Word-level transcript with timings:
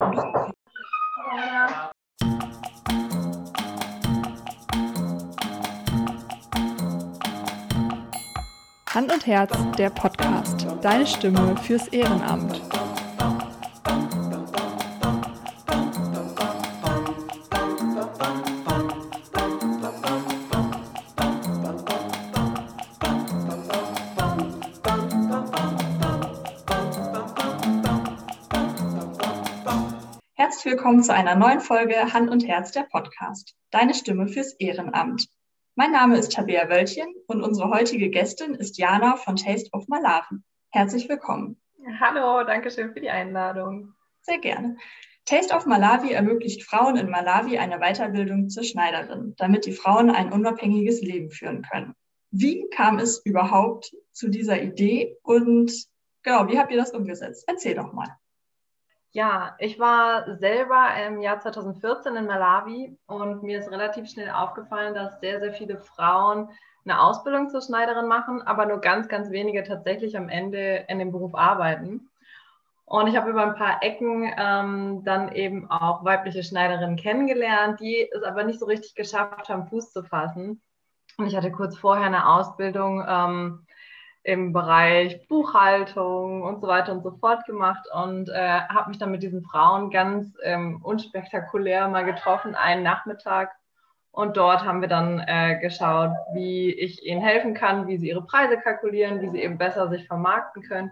Hand 0.00 0.32
und 9.12 9.26
Herz, 9.26 9.52
der 9.76 9.90
Podcast. 9.90 10.66
Deine 10.82 11.04
Stimme 11.04 11.56
fürs 11.56 11.88
Ehrenamt. 11.88 12.67
Willkommen 30.88 31.04
zu 31.04 31.12
einer 31.12 31.34
neuen 31.34 31.60
Folge 31.60 32.14
Hand 32.14 32.30
und 32.30 32.48
Herz, 32.48 32.72
der 32.72 32.84
Podcast. 32.84 33.54
Deine 33.70 33.92
Stimme 33.92 34.26
fürs 34.26 34.54
Ehrenamt. 34.54 35.28
Mein 35.74 35.92
Name 35.92 36.16
ist 36.16 36.32
Tabea 36.32 36.70
Wöltchen 36.70 37.14
und 37.26 37.42
unsere 37.42 37.68
heutige 37.68 38.08
Gästin 38.08 38.54
ist 38.54 38.78
Jana 38.78 39.16
von 39.16 39.36
Taste 39.36 39.68
of 39.72 39.86
Malawi. 39.88 40.38
Herzlich 40.70 41.06
willkommen. 41.06 41.60
Hallo, 42.00 42.42
danke 42.42 42.70
schön 42.70 42.94
für 42.94 43.02
die 43.02 43.10
Einladung. 43.10 43.92
Sehr 44.22 44.38
gerne. 44.38 44.78
Taste 45.26 45.54
of 45.54 45.66
Malawi 45.66 46.12
ermöglicht 46.12 46.62
Frauen 46.62 46.96
in 46.96 47.10
Malawi 47.10 47.58
eine 47.58 47.80
Weiterbildung 47.80 48.48
zur 48.48 48.64
Schneiderin, 48.64 49.34
damit 49.36 49.66
die 49.66 49.74
Frauen 49.74 50.08
ein 50.08 50.32
unabhängiges 50.32 51.02
Leben 51.02 51.30
führen 51.30 51.60
können. 51.70 51.92
Wie 52.30 52.66
kam 52.70 52.98
es 52.98 53.20
überhaupt 53.26 53.94
zu 54.12 54.30
dieser 54.30 54.62
Idee 54.62 55.18
und 55.22 55.70
genau, 56.22 56.48
wie 56.48 56.58
habt 56.58 56.72
ihr 56.72 56.78
das 56.78 56.92
umgesetzt? 56.92 57.44
Erzähl 57.46 57.74
doch 57.74 57.92
mal. 57.92 58.16
Ja, 59.12 59.56
ich 59.58 59.78
war 59.78 60.36
selber 60.36 60.88
im 61.06 61.20
Jahr 61.20 61.40
2014 61.40 62.14
in 62.14 62.26
Malawi 62.26 62.98
und 63.06 63.42
mir 63.42 63.58
ist 63.58 63.70
relativ 63.70 64.08
schnell 64.08 64.30
aufgefallen, 64.30 64.94
dass 64.94 65.18
sehr, 65.20 65.40
sehr 65.40 65.54
viele 65.54 65.78
Frauen 65.78 66.50
eine 66.84 67.00
Ausbildung 67.00 67.48
zur 67.48 67.62
Schneiderin 67.62 68.06
machen, 68.06 68.42
aber 68.42 68.66
nur 68.66 68.80
ganz, 68.80 69.08
ganz 69.08 69.30
wenige 69.30 69.62
tatsächlich 69.62 70.16
am 70.16 70.28
Ende 70.28 70.84
in 70.88 70.98
dem 70.98 71.10
Beruf 71.10 71.34
arbeiten. 71.34 72.08
Und 72.84 73.06
ich 73.06 73.16
habe 73.16 73.30
über 73.30 73.42
ein 73.42 73.54
paar 73.54 73.82
Ecken 73.82 74.32
ähm, 74.36 75.02
dann 75.04 75.32
eben 75.32 75.70
auch 75.70 76.04
weibliche 76.04 76.42
Schneiderinnen 76.42 76.96
kennengelernt, 76.96 77.80
die 77.80 78.08
es 78.10 78.22
aber 78.22 78.44
nicht 78.44 78.60
so 78.60 78.66
richtig 78.66 78.94
geschafft 78.94 79.48
haben, 79.48 79.68
Fuß 79.68 79.92
zu 79.92 80.02
fassen. 80.02 80.62
Und 81.18 81.26
ich 81.26 81.36
hatte 81.36 81.52
kurz 81.52 81.76
vorher 81.76 82.06
eine 82.06 82.26
Ausbildung 82.26 83.04
ähm, 83.06 83.66
im 84.28 84.52
Bereich 84.52 85.26
Buchhaltung 85.26 86.42
und 86.42 86.60
so 86.60 86.68
weiter 86.68 86.92
und 86.92 87.02
so 87.02 87.12
fort 87.12 87.46
gemacht 87.46 87.88
und 87.94 88.28
äh, 88.28 88.60
habe 88.60 88.90
mich 88.90 88.98
dann 88.98 89.10
mit 89.10 89.22
diesen 89.22 89.42
Frauen 89.42 89.90
ganz 89.90 90.36
ähm, 90.42 90.82
unspektakulär 90.82 91.88
mal 91.88 92.04
getroffen, 92.04 92.54
einen 92.54 92.82
Nachmittag. 92.82 93.52
Und 94.10 94.36
dort 94.36 94.66
haben 94.66 94.82
wir 94.82 94.88
dann 94.88 95.24
äh, 95.26 95.58
geschaut, 95.62 96.10
wie 96.34 96.70
ich 96.70 97.06
ihnen 97.06 97.22
helfen 97.22 97.54
kann, 97.54 97.86
wie 97.86 97.96
sie 97.96 98.10
ihre 98.10 98.20
Preise 98.20 98.58
kalkulieren, 98.58 99.22
wie 99.22 99.30
sie 99.30 99.40
eben 99.40 99.56
besser 99.56 99.88
sich 99.88 100.06
vermarkten 100.06 100.62
können. 100.62 100.90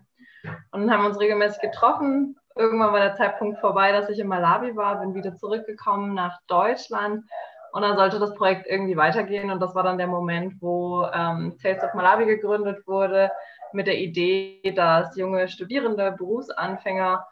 Und 0.71 0.91
haben 0.91 1.05
uns 1.05 1.21
regelmäßig 1.21 1.61
getroffen. 1.61 2.39
Irgendwann 2.55 2.95
war 2.95 3.00
der 3.00 3.17
Zeitpunkt 3.17 3.59
vorbei, 3.59 3.93
dass 3.93 4.09
ich 4.09 4.19
in 4.19 4.28
Malawi 4.28 4.77
war, 4.77 5.00
bin 5.00 5.15
wieder 5.15 5.34
zurückgekommen 5.34 6.15
nach 6.15 6.39
Deutschland 6.47 7.23
und 7.77 7.83
dann 7.83 7.99
sollte 7.99 8.19
das 8.19 8.33
Projekt 8.33 8.67
irgendwie 8.67 8.97
weitergehen. 8.97 9.51
Und 9.51 9.61
das 9.61 9.75
war 9.75 9.83
dann 9.83 9.99
der 9.99 10.07
Moment, 10.07 10.55
wo 10.63 11.05
ähm, 11.13 11.59
Tales 11.63 11.85
of 11.85 11.93
Malawi 11.93 12.25
gegründet 12.25 12.87
wurde, 12.87 13.31
mit 13.75 13.87
der 13.87 13.99
Idee, 13.99 14.73
dass 14.75 15.15
junge 15.15 15.47
Studierende, 15.47 16.13
Berufsanfänger 16.13 17.27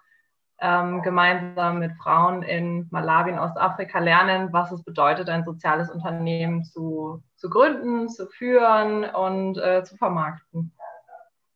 ähm, 0.60 1.00
gemeinsam 1.00 1.78
mit 1.78 1.92
Frauen 1.96 2.42
in 2.42 2.86
Malawi 2.90 3.30
in 3.30 3.38
Ostafrika 3.38 4.00
lernen, 4.00 4.52
was 4.52 4.70
es 4.70 4.84
bedeutet, 4.84 5.30
ein 5.30 5.44
soziales 5.44 5.88
Unternehmen 5.88 6.62
zu, 6.62 7.22
zu 7.36 7.48
gründen, 7.48 8.10
zu 8.10 8.26
führen 8.26 9.04
und 9.04 9.56
äh, 9.56 9.82
zu 9.82 9.96
vermarkten. 9.96 10.74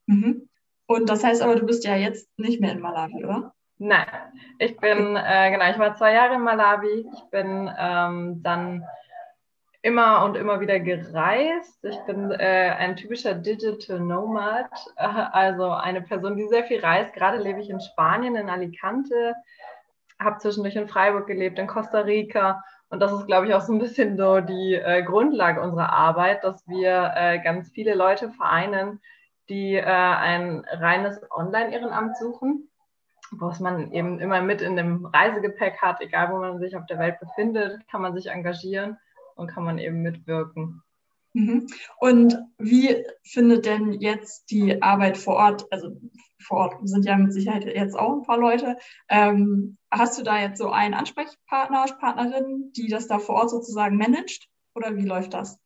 Mhm. 0.07 0.49
Und 0.87 1.11
das 1.11 1.23
heißt 1.23 1.43
aber, 1.43 1.57
du 1.57 1.67
bist 1.67 1.85
ja 1.85 1.95
jetzt 1.95 2.27
nicht 2.39 2.63
mehr 2.63 2.73
in 2.73 2.81
Malawi, 2.81 3.23
oder? 3.23 3.53
Nein, 3.81 4.07
ich 4.59 4.77
bin, 4.77 5.15
äh, 5.15 5.51
genau, 5.53 5.71
ich 5.71 5.79
war 5.79 5.95
zwei 5.95 6.13
Jahre 6.13 6.35
in 6.35 6.43
Malawi. 6.43 7.09
Ich 7.13 7.31
bin 7.31 7.71
ähm, 7.79 8.43
dann 8.43 8.85
immer 9.83 10.25
und 10.25 10.37
immer 10.37 10.59
wieder 10.59 10.81
gereist. 10.81 11.85
Ich 11.85 11.99
bin 12.01 12.33
äh, 12.33 12.75
ein 12.77 12.97
typischer 12.97 13.35
Digital 13.35 14.01
Nomad, 14.01 14.69
äh, 14.97 15.07
also 15.33 15.71
eine 15.71 16.03
Person, 16.03 16.37
die 16.37 16.49
sehr 16.49 16.65
viel 16.65 16.81
reist. 16.81 17.15
Gerade 17.15 17.39
lebe 17.39 17.61
ich 17.61 17.71
in 17.71 17.81
Spanien, 17.81 18.35
in 18.35 18.51
Alicante, 18.51 19.35
habe 20.19 20.39
zwischendurch 20.39 20.75
in 20.75 20.89
Freiburg 20.89 21.29
gelebt, 21.29 21.61
in 21.61 21.69
Costa 21.69 22.01
Rica. 22.01 22.65
Und 22.89 22.99
das 22.99 23.13
ist, 23.13 23.27
glaube 23.27 23.47
ich, 23.47 23.55
auch 23.55 23.61
so 23.61 23.73
ein 23.73 23.79
bisschen 23.79 24.17
so 24.17 24.41
die 24.41 24.75
äh, 24.75 25.05
Grundlage 25.05 25.61
unserer 25.61 25.93
Arbeit, 25.93 26.43
dass 26.43 26.67
wir 26.67 27.13
äh, 27.15 27.39
ganz 27.39 27.71
viele 27.71 27.95
Leute 27.95 28.31
vereinen, 28.31 29.01
die 29.49 29.77
äh, 29.77 29.85
ein 29.85 30.67
reines 30.69 31.21
Online-Ehrenamt 31.31 32.17
suchen 32.17 32.69
was 33.33 33.61
man 33.61 33.93
eben 33.93 34.21
immer 34.21 34.43
mit 34.43 34.63
in 34.63 34.77
dem 34.77 35.07
Reisegepäck 35.07 35.81
hat, 35.81 36.01
egal 36.01 36.33
wo 36.33 36.39
man 36.39 36.59
sich 36.59 36.77
auf 36.77 36.87
der 36.87 36.99
Welt 36.99 37.21
befindet, 37.21 37.87
kann 37.91 38.03
man 38.03 38.15
sich 38.15 38.29
engagieren 38.29 38.97
und 39.37 39.49
kann 39.49 39.65
man 39.65 39.79
eben 39.79 40.03
mitwirken. 40.03 40.83
Mhm. 41.35 41.67
Und 41.99 42.39
wie 42.59 43.05
findet 43.23 43.67
denn 43.67 43.93
jetzt 43.93 44.51
die 44.51 44.83
Arbeit 44.83 45.19
vor 45.19 45.37
Ort, 45.37 45.67
also 45.71 45.97
vor 46.41 46.59
Ort 46.59 46.89
sind 46.89 47.05
ja 47.05 47.17
mit 47.17 47.33
Sicherheit 47.33 47.65
jetzt 47.65 47.99
auch 47.99 48.13
ein 48.13 48.23
paar 48.23 48.39
Leute, 48.39 48.79
ähm, 49.09 49.77
hast 49.91 50.19
du 50.19 50.23
da 50.23 50.41
jetzt 50.41 50.59
so 50.59 50.71
einen 50.71 50.95
Ansprechpartner, 50.95 51.87
Partnerin, 52.01 52.73
die 52.77 52.89
das 52.89 53.09
da 53.09 53.19
vor 53.19 53.37
Ort 53.37 53.51
sozusagen 53.51 53.97
managt 53.97 54.49
oder 54.75 54.97
wie 54.97 55.05
läuft 55.05 55.35
das? 55.35 55.59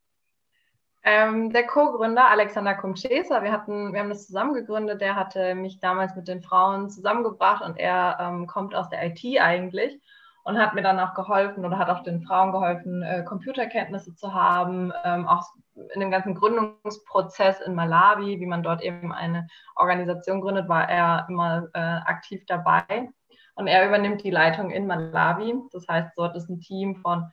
Ähm, 1.04 1.52
der 1.52 1.66
Co-Gründer 1.66 2.28
Alexander 2.28 2.74
Kumchesa, 2.74 3.42
wir 3.42 3.50
hatten, 3.50 3.92
wir 3.92 4.00
haben 4.00 4.08
das 4.08 4.26
zusammen 4.26 4.54
gegründet, 4.54 5.00
der 5.00 5.16
hatte 5.16 5.56
mich 5.56 5.80
damals 5.80 6.14
mit 6.14 6.28
den 6.28 6.42
Frauen 6.42 6.90
zusammengebracht 6.90 7.64
und 7.64 7.76
er 7.76 8.18
ähm, 8.20 8.46
kommt 8.46 8.74
aus 8.74 8.88
der 8.88 9.04
IT 9.06 9.20
eigentlich 9.40 10.00
und 10.44 10.58
hat 10.58 10.74
mir 10.74 10.82
dann 10.82 11.00
auch 11.00 11.14
geholfen 11.14 11.64
oder 11.64 11.78
hat 11.78 11.88
auch 11.88 12.04
den 12.04 12.22
Frauen 12.22 12.52
geholfen, 12.52 13.02
äh, 13.02 13.24
Computerkenntnisse 13.24 14.14
zu 14.14 14.32
haben, 14.32 14.92
ähm, 15.04 15.26
auch 15.26 15.52
in 15.94 16.00
dem 16.00 16.10
ganzen 16.10 16.34
Gründungsprozess 16.34 17.60
in 17.60 17.74
Malawi, 17.74 18.38
wie 18.38 18.46
man 18.46 18.62
dort 18.62 18.82
eben 18.82 19.12
eine 19.12 19.48
Organisation 19.74 20.40
gründet, 20.40 20.68
war 20.68 20.88
er 20.88 21.26
immer 21.28 21.68
äh, 21.74 21.78
aktiv 21.78 22.44
dabei. 22.46 23.10
Und 23.54 23.66
er 23.66 23.86
übernimmt 23.86 24.22
die 24.22 24.30
Leitung 24.30 24.70
in 24.70 24.86
Malawi. 24.86 25.54
Das 25.72 25.86
heißt, 25.88 26.12
dort 26.16 26.36
ist 26.36 26.48
ein 26.48 26.60
Team 26.60 26.96
von 26.96 27.30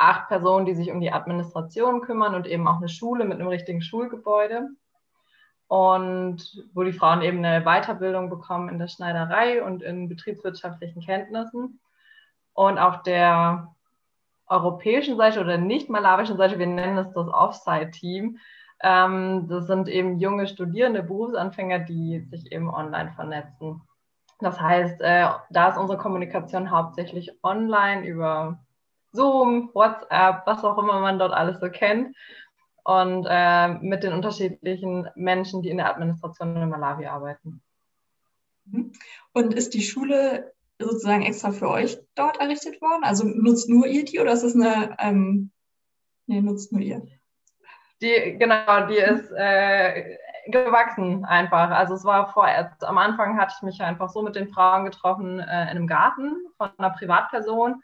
acht 0.00 0.28
Personen, 0.28 0.66
die 0.66 0.74
sich 0.74 0.90
um 0.90 1.00
die 1.00 1.12
Administration 1.12 2.00
kümmern 2.00 2.34
und 2.34 2.46
eben 2.46 2.66
auch 2.66 2.78
eine 2.78 2.88
Schule 2.88 3.24
mit 3.24 3.38
einem 3.38 3.48
richtigen 3.48 3.82
Schulgebäude. 3.82 4.68
Und 5.68 6.66
wo 6.74 6.82
die 6.82 6.92
Frauen 6.92 7.22
eben 7.22 7.44
eine 7.44 7.64
Weiterbildung 7.64 8.28
bekommen 8.28 8.68
in 8.68 8.78
der 8.78 8.88
Schneiderei 8.88 9.62
und 9.62 9.82
in 9.82 10.08
betriebswirtschaftlichen 10.08 11.02
Kenntnissen. 11.02 11.80
Und 12.54 12.78
auf 12.78 13.02
der 13.02 13.68
europäischen 14.46 15.16
Seite 15.16 15.40
oder 15.40 15.58
nicht 15.58 15.88
malawischen 15.88 16.36
Seite, 16.36 16.58
wir 16.58 16.66
nennen 16.66 16.98
es 16.98 17.12
das 17.12 17.28
Offsite-Team, 17.28 18.38
ähm, 18.82 19.46
das 19.48 19.66
sind 19.66 19.88
eben 19.88 20.18
junge 20.18 20.48
Studierende, 20.48 21.02
Berufsanfänger, 21.02 21.80
die 21.80 22.20
sich 22.30 22.50
eben 22.50 22.72
online 22.72 23.12
vernetzen. 23.12 23.82
Das 24.40 24.58
heißt, 24.58 25.02
äh, 25.02 25.28
da 25.50 25.68
ist 25.68 25.76
unsere 25.76 25.98
Kommunikation 25.98 26.70
hauptsächlich 26.70 27.30
online 27.42 28.06
über 28.06 28.58
Zoom, 29.12 29.70
WhatsApp, 29.74 30.46
was 30.46 30.64
auch 30.64 30.78
immer 30.78 31.00
man 31.00 31.18
dort 31.18 31.32
alles 31.32 31.60
so 31.60 31.68
kennt. 31.70 32.16
Und 32.84 33.26
äh, 33.28 33.68
mit 33.68 34.02
den 34.02 34.12
unterschiedlichen 34.12 35.08
Menschen, 35.14 35.62
die 35.62 35.68
in 35.68 35.76
der 35.76 35.90
Administration 35.90 36.56
in 36.56 36.68
Malawi 36.68 37.06
arbeiten. 37.06 37.62
Mhm. 38.64 38.92
Und 39.32 39.54
ist 39.54 39.74
die 39.74 39.82
Schule 39.82 40.52
sozusagen 40.78 41.22
extra 41.22 41.52
für 41.52 41.68
euch 41.68 41.98
dort 42.14 42.40
errichtet 42.40 42.80
worden? 42.80 43.04
Also 43.04 43.24
nutzt 43.24 43.68
nur 43.68 43.86
ihr 43.86 44.04
die 44.04 44.18
oder 44.18 44.32
ist 44.32 44.42
es 44.42 44.54
eine, 44.54 44.96
ähm, 44.98 45.50
nee, 46.26 46.40
nutzt 46.40 46.72
nur 46.72 46.80
ihr? 46.80 47.02
Die, 48.00 48.36
genau, 48.38 48.86
die 48.86 48.96
ist 48.96 49.30
äh, 49.36 50.16
gewachsen 50.46 51.24
einfach. 51.26 51.70
Also 51.70 51.94
es 51.94 52.04
war 52.04 52.32
vorher, 52.32 52.76
am 52.80 52.98
Anfang 52.98 53.38
hatte 53.38 53.54
ich 53.56 53.62
mich 53.62 53.82
einfach 53.82 54.08
so 54.08 54.22
mit 54.22 54.36
den 54.36 54.48
Frauen 54.48 54.84
getroffen 54.84 55.38
äh, 55.38 55.42
in 55.42 55.68
einem 55.68 55.86
Garten 55.86 56.34
von 56.56 56.70
einer 56.78 56.90
Privatperson 56.90 57.82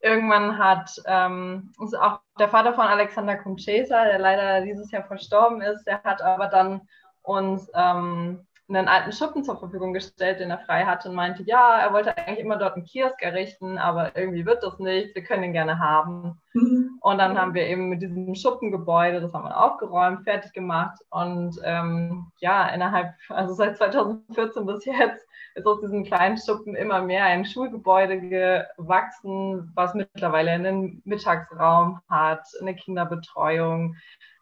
irgendwann 0.00 0.58
hat 0.58 0.90
ähm, 1.06 1.72
auch 2.00 2.20
der 2.38 2.48
Vater 2.48 2.74
von 2.74 2.86
Alexander 2.86 3.36
Kumchesa, 3.36 4.04
der 4.04 4.18
leider 4.18 4.62
dieses 4.62 4.90
Jahr 4.90 5.04
verstorben 5.04 5.60
ist, 5.60 5.84
der 5.84 6.02
hat 6.02 6.22
aber 6.22 6.46
dann 6.48 6.82
uns 7.22 7.70
ähm, 7.74 8.46
einen 8.76 8.88
alten 8.88 9.12
Schuppen 9.12 9.44
zur 9.44 9.58
Verfügung 9.58 9.92
gestellt, 9.92 10.40
den 10.40 10.50
er 10.50 10.58
frei 10.58 10.84
hatte 10.84 11.08
und 11.08 11.14
meinte, 11.14 11.42
ja, 11.42 11.78
er 11.78 11.92
wollte 11.92 12.16
eigentlich 12.16 12.38
immer 12.38 12.56
dort 12.56 12.76
einen 12.76 12.84
Kiosk 12.84 13.20
errichten, 13.22 13.78
aber 13.78 14.16
irgendwie 14.16 14.46
wird 14.46 14.62
das 14.62 14.78
nicht, 14.78 15.14
wir 15.14 15.22
können 15.22 15.44
ihn 15.44 15.52
gerne 15.52 15.78
haben. 15.78 16.40
Mhm. 16.54 16.98
Und 17.00 17.18
dann 17.18 17.38
haben 17.38 17.54
wir 17.54 17.66
eben 17.66 17.88
mit 17.88 18.02
diesem 18.02 18.34
Schuppengebäude, 18.34 19.20
das 19.20 19.32
haben 19.32 19.44
wir 19.44 19.60
aufgeräumt, 19.60 20.24
fertig 20.24 20.52
gemacht 20.52 20.98
und 21.10 21.58
ähm, 21.64 22.30
ja, 22.38 22.68
innerhalb, 22.68 23.14
also 23.28 23.54
seit 23.54 23.76
2014 23.76 24.66
bis 24.66 24.84
jetzt, 24.84 25.26
ist 25.54 25.66
aus 25.66 25.80
diesem 25.80 26.04
kleinen 26.04 26.38
Schuppen 26.38 26.74
immer 26.76 27.02
mehr 27.02 27.24
ein 27.24 27.44
Schulgebäude 27.44 28.20
gewachsen, 28.20 29.70
was 29.74 29.94
mittlerweile 29.94 30.52
einen 30.52 31.02
Mittagsraum 31.04 32.00
hat, 32.08 32.46
eine 32.60 32.74
Kinderbetreuung, 32.74 33.96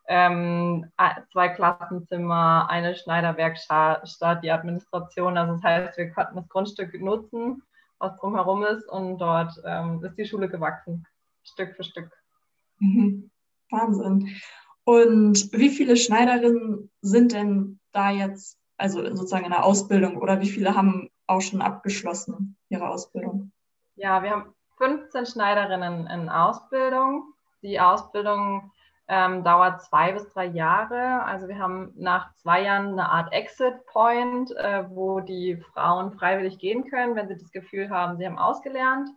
ähm, 0.08 0.90
zwei 1.32 1.50
Klassenzimmer, 1.50 2.68
eine 2.70 2.96
Schneiderwerkstatt, 2.96 4.42
die 4.42 4.50
Administration. 4.50 5.36
Also 5.36 5.54
das 5.54 5.62
heißt, 5.62 5.98
wir 5.98 6.10
konnten 6.10 6.36
das 6.36 6.48
Grundstück 6.48 6.98
nutzen, 7.00 7.62
was 7.98 8.16
drumherum 8.16 8.64
ist 8.64 8.88
und 8.88 9.18
dort 9.18 9.52
ähm, 9.64 10.02
ist 10.02 10.16
die 10.16 10.24
Schule 10.24 10.48
gewachsen, 10.48 11.06
Stück 11.44 11.76
für 11.76 11.84
Stück. 11.84 12.10
Mhm. 12.78 13.30
Wahnsinn. 13.70 14.34
Und 14.84 15.52
wie 15.52 15.68
viele 15.68 15.96
Schneiderinnen 15.98 16.90
sind 17.02 17.32
denn 17.32 17.78
da 17.92 18.10
jetzt, 18.10 18.58
also 18.78 19.04
sozusagen 19.14 19.44
in 19.44 19.50
der 19.50 19.64
Ausbildung 19.64 20.16
oder 20.16 20.40
wie 20.40 20.48
viele 20.48 20.74
haben 20.74 21.10
auch 21.26 21.42
schon 21.42 21.60
abgeschlossen 21.60 22.56
ihre 22.70 22.88
Ausbildung? 22.88 23.52
Ja, 23.96 24.22
wir 24.22 24.30
haben 24.30 24.54
15 24.78 25.26
Schneiderinnen 25.26 26.06
in 26.06 26.30
Ausbildung. 26.30 27.34
Die 27.60 27.78
Ausbildung 27.78 28.70
ähm, 29.08 29.42
dauert 29.42 29.82
zwei 29.82 30.12
bis 30.12 30.28
drei 30.28 30.46
Jahre. 30.46 31.24
Also 31.24 31.48
wir 31.48 31.58
haben 31.58 31.92
nach 31.96 32.34
zwei 32.34 32.62
Jahren 32.62 32.92
eine 32.92 33.10
Art 33.10 33.32
Exit 33.32 33.86
Point, 33.86 34.54
äh, 34.56 34.84
wo 34.90 35.20
die 35.20 35.56
Frauen 35.72 36.12
freiwillig 36.12 36.58
gehen 36.58 36.88
können, 36.88 37.16
wenn 37.16 37.28
sie 37.28 37.38
das 37.38 37.50
Gefühl 37.50 37.88
haben, 37.90 38.18
sie 38.18 38.26
haben 38.26 38.38
ausgelernt. 38.38 39.08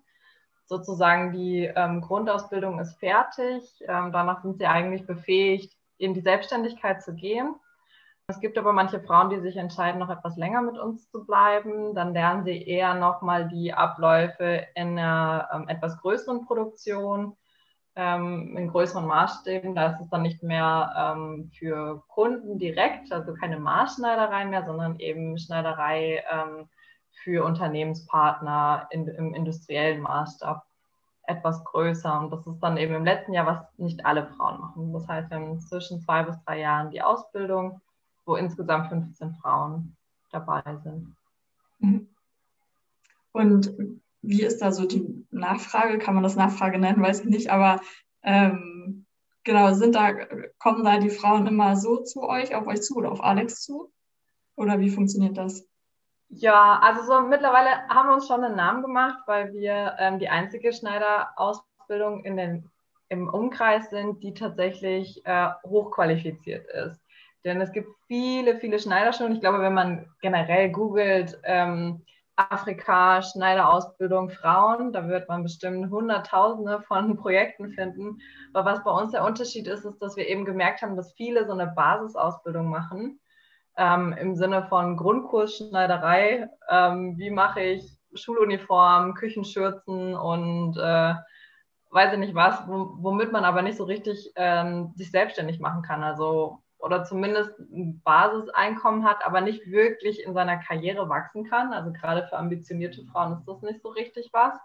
Sozusagen 0.66 1.34
die 1.34 1.70
ähm, 1.76 2.00
Grundausbildung 2.00 2.80
ist 2.80 2.98
fertig. 3.00 3.84
Ähm, 3.88 4.14
danach 4.14 4.42
sind 4.42 4.58
sie 4.58 4.66
eigentlich 4.66 5.06
befähigt, 5.06 5.76
in 5.98 6.14
die 6.14 6.22
Selbstständigkeit 6.22 7.04
zu 7.04 7.14
gehen. 7.14 7.56
Es 8.28 8.40
gibt 8.40 8.58
aber 8.58 8.72
manche 8.72 9.02
Frauen, 9.02 9.30
die 9.30 9.42
sich 9.42 9.58
entscheiden, 9.58 10.00
noch 10.00 10.10
etwas 10.10 10.38
länger 10.38 10.62
mit 10.62 10.78
uns 10.78 11.10
zu 11.10 11.26
bleiben. 11.26 11.94
Dann 11.96 12.14
lernen 12.14 12.46
sie 12.46 12.66
eher 12.66 12.94
nochmal 12.94 13.50
die 13.50 13.74
Abläufe 13.74 14.66
in 14.74 14.98
einer 14.98 15.50
ähm, 15.54 15.68
etwas 15.68 15.98
größeren 16.00 16.46
Produktion 16.46 17.36
ähm, 17.96 18.56
in 18.58 18.70
größeren 18.70 19.06
Maßstäben. 19.06 19.76
Da 19.76 19.88
ist 19.88 20.02
es 20.02 20.10
dann 20.10 20.22
nicht 20.22 20.44
mehr 20.44 20.94
ähm, 20.98 21.52
für 21.58 22.04
Kunden 22.08 22.58
direkt, 22.58 23.12
also 23.12 23.34
keine 23.34 23.60
Maßschneiderei 23.60 24.46
mehr, 24.46 24.66
sondern 24.66 25.00
eben 25.00 25.38
Schneiderei 25.38 26.24
ähm, 26.32 26.70
für 27.24 27.44
Unternehmenspartner 27.44 28.88
in, 28.92 29.08
im 29.08 29.34
industriellen 29.34 30.02
Maßstab 30.02 30.64
etwas 31.24 31.64
größer. 31.66 32.20
Und 32.20 32.32
das 32.32 32.46
ist 32.48 32.60
dann 32.60 32.78
eben 32.78 32.96
im 32.96 33.06
letzten 33.06 33.34
Jahr, 33.34 33.46
was 33.46 33.60
nicht 33.78 34.06
alle 34.06 34.28
Frauen 34.28 34.60
machen. 34.60 34.94
Das 34.94 35.08
heißt, 35.08 35.30
wir 35.30 35.38
haben 35.38 35.60
zwischen 35.60 36.02
zwei 36.02 36.24
bis 36.24 36.42
drei 36.44 36.60
Jahren 36.60 36.92
die 36.92 37.02
Ausbildung, 37.02 37.82
wo 38.26 38.36
insgesamt 38.36 38.90
15 38.90 39.36
Frauen 39.36 39.96
dabei 40.32 40.64
sind. 40.84 41.16
Mhm. 41.80 42.08
Und 43.34 44.01
wie 44.22 44.44
ist 44.44 44.62
da 44.62 44.72
so 44.72 44.86
die 44.86 45.26
Nachfrage? 45.32 45.98
Kann 45.98 46.14
man 46.14 46.24
das 46.24 46.36
Nachfrage 46.36 46.78
nennen? 46.78 47.02
Weiß 47.02 47.22
ich 47.22 47.30
nicht, 47.30 47.50
aber 47.50 47.82
ähm, 48.24 49.06
genau, 49.44 49.74
sind 49.74 49.96
da, 49.96 50.14
kommen 50.60 50.84
da 50.84 51.00
die 51.00 51.10
Frauen 51.10 51.48
immer 51.48 51.76
so 51.76 51.98
zu 51.98 52.24
euch, 52.24 52.56
auf 52.56 52.68
euch 52.68 52.82
zu 52.82 52.96
oder 52.96 53.12
auf 53.12 53.24
Alex 53.24 53.62
zu? 53.62 53.92
Oder 54.56 54.80
wie 54.80 54.90
funktioniert 54.90 55.38
das? 55.38 55.68
Ja, 56.30 56.80
also 56.82 57.04
so 57.04 57.28
mittlerweile 57.28 57.88
haben 57.90 58.08
wir 58.08 58.14
uns 58.14 58.28
schon 58.28 58.44
einen 58.44 58.56
Namen 58.56 58.82
gemacht, 58.82 59.20
weil 59.26 59.52
wir 59.54 59.96
ähm, 60.00 60.20
die 60.20 60.30
einzige 60.30 60.72
Schneiderausbildung 60.72 62.24
in 62.24 62.38
den, 62.38 62.70
im 63.10 63.28
Umkreis 63.28 63.90
sind, 63.90 64.24
die 64.24 64.34
tatsächlich 64.34 65.26
äh, 65.26 65.50
hochqualifiziert 65.66 66.68
ist. 66.68 67.02
Denn 67.44 67.60
es 67.60 67.72
gibt 67.72 67.90
viele, 68.08 68.58
viele 68.60 68.80
Schneiderschulen. 68.80 69.34
Ich 69.34 69.42
glaube, 69.42 69.60
wenn 69.60 69.74
man 69.74 70.08
generell 70.22 70.70
googelt, 70.70 71.40
ähm, 71.44 72.06
Afrika, 72.36 73.22
Schneiderausbildung 73.22 74.30
Frauen. 74.30 74.94
Da 74.94 75.08
wird 75.08 75.28
man 75.30 75.44
bestimmt 75.44 75.90
Hunderttausende 75.90 76.82
von 76.82 77.18
Projekten 77.22 77.70
finden. 77.72 78.20
Aber 78.54 78.72
was 78.72 78.84
bei 78.84 78.92
uns 78.92 79.12
der 79.12 79.24
Unterschied 79.24 79.68
ist, 79.68 79.86
ist, 79.86 80.00
dass 80.00 80.16
wir 80.16 80.28
eben 80.28 80.46
gemerkt 80.46 80.82
haben, 80.82 80.96
dass 80.96 81.14
viele 81.14 81.46
so 81.46 81.54
eine 81.54 81.68
Basisausbildung 81.68 82.70
machen. 82.70 83.20
Ähm, 83.78 84.14
Im 84.14 84.36
Sinne 84.36 84.64
von 84.64 84.98
Grundkurs 84.98 85.58
Schneiderei. 85.58 86.48
Ähm, 86.70 87.18
wie 87.18 87.30
mache 87.30 87.62
ich 87.62 87.98
Schuluniform, 88.14 89.14
Küchenschürzen 89.14 90.16
und 90.16 90.78
äh, 90.78 91.14
weiß 91.92 92.14
ich 92.14 92.20
nicht 92.20 92.36
was, 92.36 92.68
womit 92.68 93.32
man 93.32 93.44
aber 93.44 93.62
nicht 93.62 93.78
so 93.78 93.84
richtig 93.84 94.32
ähm, 94.36 94.94
sich 94.96 95.12
selbstständig 95.12 95.60
machen 95.60 95.82
kann. 95.82 96.04
Also 96.04 96.60
oder 96.82 97.04
zumindest 97.04 97.58
ein 97.60 98.02
Basiseinkommen 98.04 99.06
hat, 99.06 99.26
aber 99.26 99.42
nicht 99.42 99.70
wirklich 99.70 100.24
in 100.24 100.34
seiner 100.34 100.58
Karriere 100.58 101.10
wachsen 101.10 101.50
kann. 101.50 101.74
Also 101.74 101.92
gerade 101.92 102.28
für 102.28 102.38
ambitionierte 102.38 103.06
Frauen 103.06 103.34
ist 103.34 103.48
das 103.48 103.62
nicht 103.62 103.82
so 103.82 103.90
richtig 103.90 104.30
was. 104.34 104.58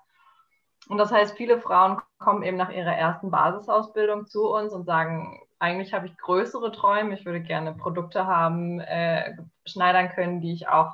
Und 0.88 0.98
das 0.98 1.10
heißt, 1.12 1.36
viele 1.36 1.60
Frauen 1.60 2.00
kommen 2.18 2.42
eben 2.42 2.56
nach 2.56 2.70
ihrer 2.70 2.94
ersten 2.94 3.30
Basisausbildung 3.30 4.26
zu 4.26 4.48
uns 4.48 4.72
und 4.72 4.84
sagen, 4.84 5.40
eigentlich 5.58 5.92
habe 5.92 6.06
ich 6.06 6.16
größere 6.16 6.70
Träume, 6.70 7.14
ich 7.14 7.24
würde 7.24 7.40
gerne 7.40 7.74
Produkte 7.74 8.26
haben, 8.26 8.80
äh, 8.80 9.36
schneidern 9.66 10.10
können, 10.10 10.40
die 10.40 10.52
ich 10.52 10.68
auch 10.68 10.92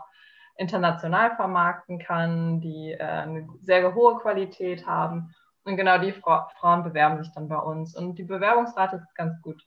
international 0.57 1.35
vermarkten 1.37 1.99
kann, 1.99 2.61
die 2.61 2.93
äh, 2.93 3.03
eine 3.03 3.49
sehr 3.61 3.95
hohe 3.95 4.19
Qualität 4.19 4.87
haben. 4.87 5.35
Und 5.65 5.77
genau 5.77 5.99
die 5.99 6.13
Fra 6.13 6.49
Frauen 6.59 6.83
bewerben 6.83 7.23
sich 7.23 7.33
dann 7.33 7.49
bei 7.49 7.59
uns. 7.59 7.95
Und 7.97 8.17
die 8.17 8.25
Bewerbungsrate 8.25 8.97
ist 8.97 9.15
ganz 9.15 9.41
gut. 9.43 9.65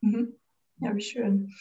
Mhm. 0.00 0.36
Ja, 0.78 0.94
wie 0.94 1.00
schön. 1.00 1.54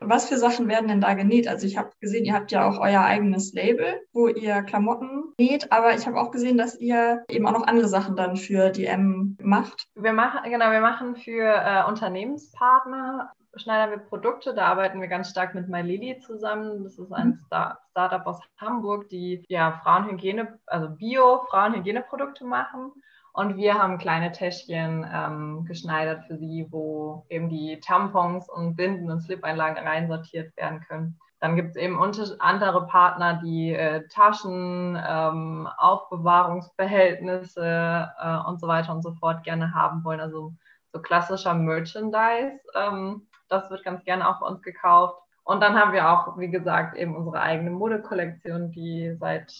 Und 0.00 0.10
was 0.10 0.28
für 0.28 0.38
Sachen 0.38 0.68
werden 0.68 0.88
denn 0.88 1.00
da 1.00 1.14
genäht? 1.14 1.48
Also 1.48 1.66
ich 1.66 1.76
habe 1.76 1.90
gesehen, 2.00 2.24
ihr 2.24 2.34
habt 2.34 2.52
ja 2.52 2.68
auch 2.68 2.78
euer 2.78 3.02
eigenes 3.02 3.52
Label, 3.52 4.00
wo 4.12 4.28
ihr 4.28 4.62
Klamotten 4.62 5.32
näht, 5.38 5.72
aber 5.72 5.94
ich 5.94 6.06
habe 6.06 6.20
auch 6.20 6.30
gesehen, 6.30 6.56
dass 6.56 6.78
ihr 6.78 7.24
eben 7.28 7.46
auch 7.46 7.52
noch 7.52 7.66
andere 7.66 7.88
Sachen 7.88 8.14
dann 8.14 8.36
für 8.36 8.70
die 8.70 8.86
M 8.86 9.36
macht. 9.42 9.88
Wir 9.96 10.12
machen, 10.12 10.48
genau, 10.50 10.70
wir 10.70 10.80
machen 10.80 11.16
für 11.16 11.42
äh, 11.42 11.88
Unternehmenspartner 11.88 13.32
schneidern 13.58 13.90
wir 13.90 13.98
Produkte. 13.98 14.54
Da 14.54 14.66
arbeiten 14.66 15.00
wir 15.00 15.08
ganz 15.08 15.30
stark 15.30 15.54
mit 15.54 15.68
MyLily 15.68 16.20
zusammen. 16.20 16.84
Das 16.84 16.98
ist 16.98 17.12
ein 17.12 17.28
mhm. 17.28 17.36
Star 17.46 17.80
Startup 17.90 18.26
aus 18.26 18.40
Hamburg, 18.58 19.08
die 19.08 19.44
ja 19.48 19.80
Frauenhygiene, 19.82 20.58
also 20.66 20.90
Bio-Frauenhygieneprodukte 20.90 22.44
machen. 22.44 22.92
Und 23.32 23.56
wir 23.56 23.74
haben 23.74 23.98
kleine 23.98 24.32
Täschchen 24.32 25.06
ähm, 25.12 25.64
geschneidert 25.64 26.24
für 26.26 26.38
sie, 26.38 26.66
wo 26.70 27.26
eben 27.28 27.48
die 27.48 27.80
Tampons 27.80 28.48
und 28.48 28.76
Binden 28.76 29.10
und 29.10 29.20
Slip-Einlagen 29.20 29.78
reinsortiert 29.78 30.56
werden 30.56 30.80
können. 30.80 31.18
Dann 31.40 31.54
gibt 31.54 31.70
es 31.70 31.76
eben 31.76 31.96
andere 32.40 32.86
Partner, 32.86 33.40
die 33.44 33.72
äh, 33.72 34.08
Taschen, 34.08 35.00
ähm, 35.06 35.68
Aufbewahrungsbehältnisse 35.76 38.10
äh, 38.20 38.38
und 38.48 38.60
so 38.60 38.66
weiter 38.66 38.92
und 38.92 39.02
so 39.02 39.12
fort 39.12 39.44
gerne 39.44 39.72
haben 39.72 40.02
wollen. 40.02 40.20
Also 40.20 40.52
so 40.92 41.00
klassischer 41.00 41.54
Merchandise. 41.54 42.58
Ähm, 42.74 43.28
das 43.48 43.70
wird 43.70 43.84
ganz 43.84 44.04
gerne 44.04 44.28
auch 44.28 44.40
bei 44.40 44.46
uns 44.46 44.62
gekauft. 44.62 45.22
Und 45.44 45.60
dann 45.60 45.78
haben 45.78 45.92
wir 45.92 46.10
auch, 46.10 46.36
wie 46.38 46.50
gesagt, 46.50 46.96
eben 46.96 47.16
unsere 47.16 47.40
eigene 47.40 47.70
Modekollektion, 47.70 48.72
die 48.72 49.16
seit 49.18 49.52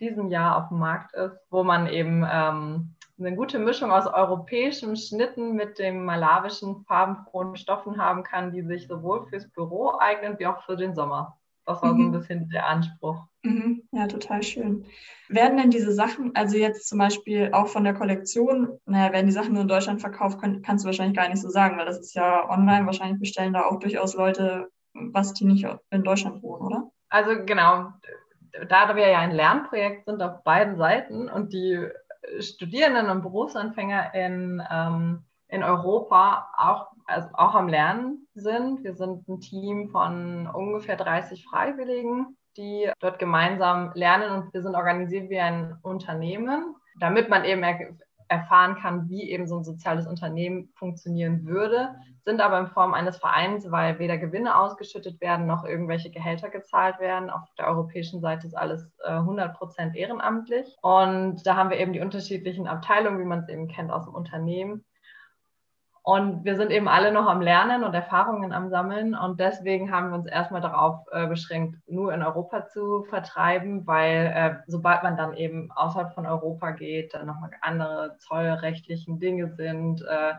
diesem 0.00 0.28
Jahr 0.28 0.56
auf 0.56 0.68
dem 0.68 0.78
Markt 0.78 1.14
ist, 1.14 1.36
wo 1.50 1.62
man 1.62 1.86
eben 1.86 2.26
ähm, 2.30 2.94
eine 3.18 3.34
gute 3.34 3.58
Mischung 3.58 3.90
aus 3.90 4.06
europäischen 4.06 4.96
Schnitten 4.96 5.54
mit 5.54 5.78
dem 5.78 6.04
malawischen 6.04 6.84
farbenfrohen 6.84 7.56
Stoffen 7.56 7.98
haben 7.98 8.22
kann, 8.22 8.52
die 8.52 8.62
sich 8.62 8.86
sowohl 8.86 9.26
fürs 9.26 9.48
Büro 9.50 9.98
eignen 9.98 10.38
wie 10.38 10.46
auch 10.46 10.62
für 10.64 10.76
den 10.76 10.94
Sommer. 10.94 11.36
Das 11.66 11.82
war 11.82 11.90
so 11.90 11.96
ein 11.96 12.06
mhm. 12.06 12.12
bisschen 12.12 12.48
der 12.48 12.66
Anspruch. 12.66 13.24
Mhm. 13.42 13.82
Ja, 13.92 14.06
total 14.06 14.42
schön. 14.42 14.86
Werden 15.28 15.58
denn 15.58 15.70
diese 15.70 15.92
Sachen, 15.92 16.34
also 16.34 16.56
jetzt 16.56 16.88
zum 16.88 16.98
Beispiel 16.98 17.50
auch 17.52 17.66
von 17.66 17.84
der 17.84 17.92
Kollektion, 17.92 18.78
naja, 18.86 19.12
werden 19.12 19.26
die 19.26 19.32
Sachen 19.32 19.52
nur 19.52 19.62
in 19.62 19.68
Deutschland 19.68 20.00
verkauft, 20.00 20.40
kann, 20.40 20.62
kannst 20.62 20.84
du 20.84 20.86
wahrscheinlich 20.86 21.16
gar 21.16 21.28
nicht 21.28 21.42
so 21.42 21.50
sagen, 21.50 21.76
weil 21.76 21.84
das 21.84 21.98
ist 21.98 22.14
ja 22.14 22.48
online. 22.48 22.86
Wahrscheinlich 22.86 23.20
bestellen 23.20 23.52
da 23.52 23.66
auch 23.66 23.78
durchaus 23.80 24.14
Leute, 24.14 24.70
was 24.94 25.34
die 25.34 25.44
nicht 25.44 25.66
in 25.90 26.04
Deutschland 26.04 26.42
wohnen, 26.42 26.62
oder? 26.62 26.90
Also 27.10 27.44
genau, 27.44 27.92
da 28.68 28.96
wir 28.96 29.08
ja 29.08 29.18
ein 29.18 29.32
Lernprojekt 29.32 30.06
sind 30.06 30.22
auf 30.22 30.42
beiden 30.44 30.76
Seiten 30.76 31.28
und 31.28 31.52
die 31.52 31.86
Studierenden 32.40 33.10
und 33.10 33.22
Berufsanfänger 33.22 34.14
in, 34.14 34.62
ähm, 34.70 35.24
in 35.48 35.62
Europa 35.62 36.48
auch, 36.56 36.88
also 37.06 37.28
auch 37.34 37.54
am 37.54 37.68
Lernen 37.68 38.26
sind. 38.34 38.84
Wir 38.84 38.94
sind 38.94 39.26
ein 39.28 39.40
Team 39.40 39.88
von 39.88 40.46
ungefähr 40.46 40.96
30 40.96 41.44
Freiwilligen, 41.44 42.36
die 42.56 42.90
dort 43.00 43.18
gemeinsam 43.18 43.92
lernen 43.94 44.30
und 44.32 44.52
wir 44.52 44.62
sind 44.62 44.74
organisiert 44.74 45.30
wie 45.30 45.38
ein 45.38 45.78
Unternehmen, 45.82 46.74
damit 47.00 47.28
man 47.28 47.44
eben 47.44 47.62
erfahren 48.28 48.76
kann, 48.76 49.08
wie 49.08 49.30
eben 49.30 49.46
so 49.46 49.56
ein 49.56 49.64
soziales 49.64 50.06
Unternehmen 50.06 50.70
funktionieren 50.74 51.44
würde, 51.46 51.94
sind 52.24 52.40
aber 52.40 52.58
in 52.60 52.66
Form 52.66 52.92
eines 52.92 53.16
Vereins, 53.16 53.70
weil 53.70 53.98
weder 53.98 54.18
Gewinne 54.18 54.56
ausgeschüttet 54.56 55.20
werden 55.20 55.46
noch 55.46 55.64
irgendwelche 55.64 56.10
Gehälter 56.10 56.50
gezahlt 56.50 57.00
werden. 57.00 57.30
Auf 57.30 57.42
der 57.56 57.66
europäischen 57.68 58.20
Seite 58.20 58.46
ist 58.46 58.54
alles 58.54 58.90
äh, 59.04 59.12
100 59.12 59.56
Prozent 59.56 59.96
ehrenamtlich. 59.96 60.76
Und 60.82 61.46
da 61.46 61.56
haben 61.56 61.70
wir 61.70 61.78
eben 61.78 61.94
die 61.94 62.00
unterschiedlichen 62.00 62.66
Abteilungen, 62.66 63.18
wie 63.18 63.24
man 63.24 63.40
es 63.40 63.48
eben 63.48 63.66
kennt 63.68 63.90
aus 63.90 64.04
dem 64.04 64.14
Unternehmen. 64.14 64.84
Und 66.02 66.44
wir 66.44 66.56
sind 66.56 66.70
eben 66.70 66.88
alle 66.88 67.12
noch 67.12 67.26
am 67.26 67.42
Lernen 67.42 67.84
und 67.84 67.92
Erfahrungen 67.92 68.52
am 68.52 68.70
Sammeln. 68.70 69.14
Und 69.14 69.40
deswegen 69.40 69.90
haben 69.92 70.10
wir 70.10 70.16
uns 70.16 70.26
erstmal 70.26 70.60
darauf 70.60 71.00
äh, 71.12 71.26
beschränkt, 71.26 71.76
nur 71.86 72.14
in 72.14 72.22
Europa 72.22 72.66
zu 72.66 73.04
vertreiben, 73.04 73.86
weil 73.86 74.32
äh, 74.34 74.54
sobald 74.66 75.02
man 75.02 75.16
dann 75.16 75.34
eben 75.34 75.70
außerhalb 75.72 76.14
von 76.14 76.26
Europa 76.26 76.70
geht, 76.70 77.14
dann 77.14 77.26
nochmal 77.26 77.50
andere 77.60 78.16
zollrechtlichen 78.18 79.18
Dinge 79.18 79.48
sind. 79.48 80.02
Äh, 80.02 80.34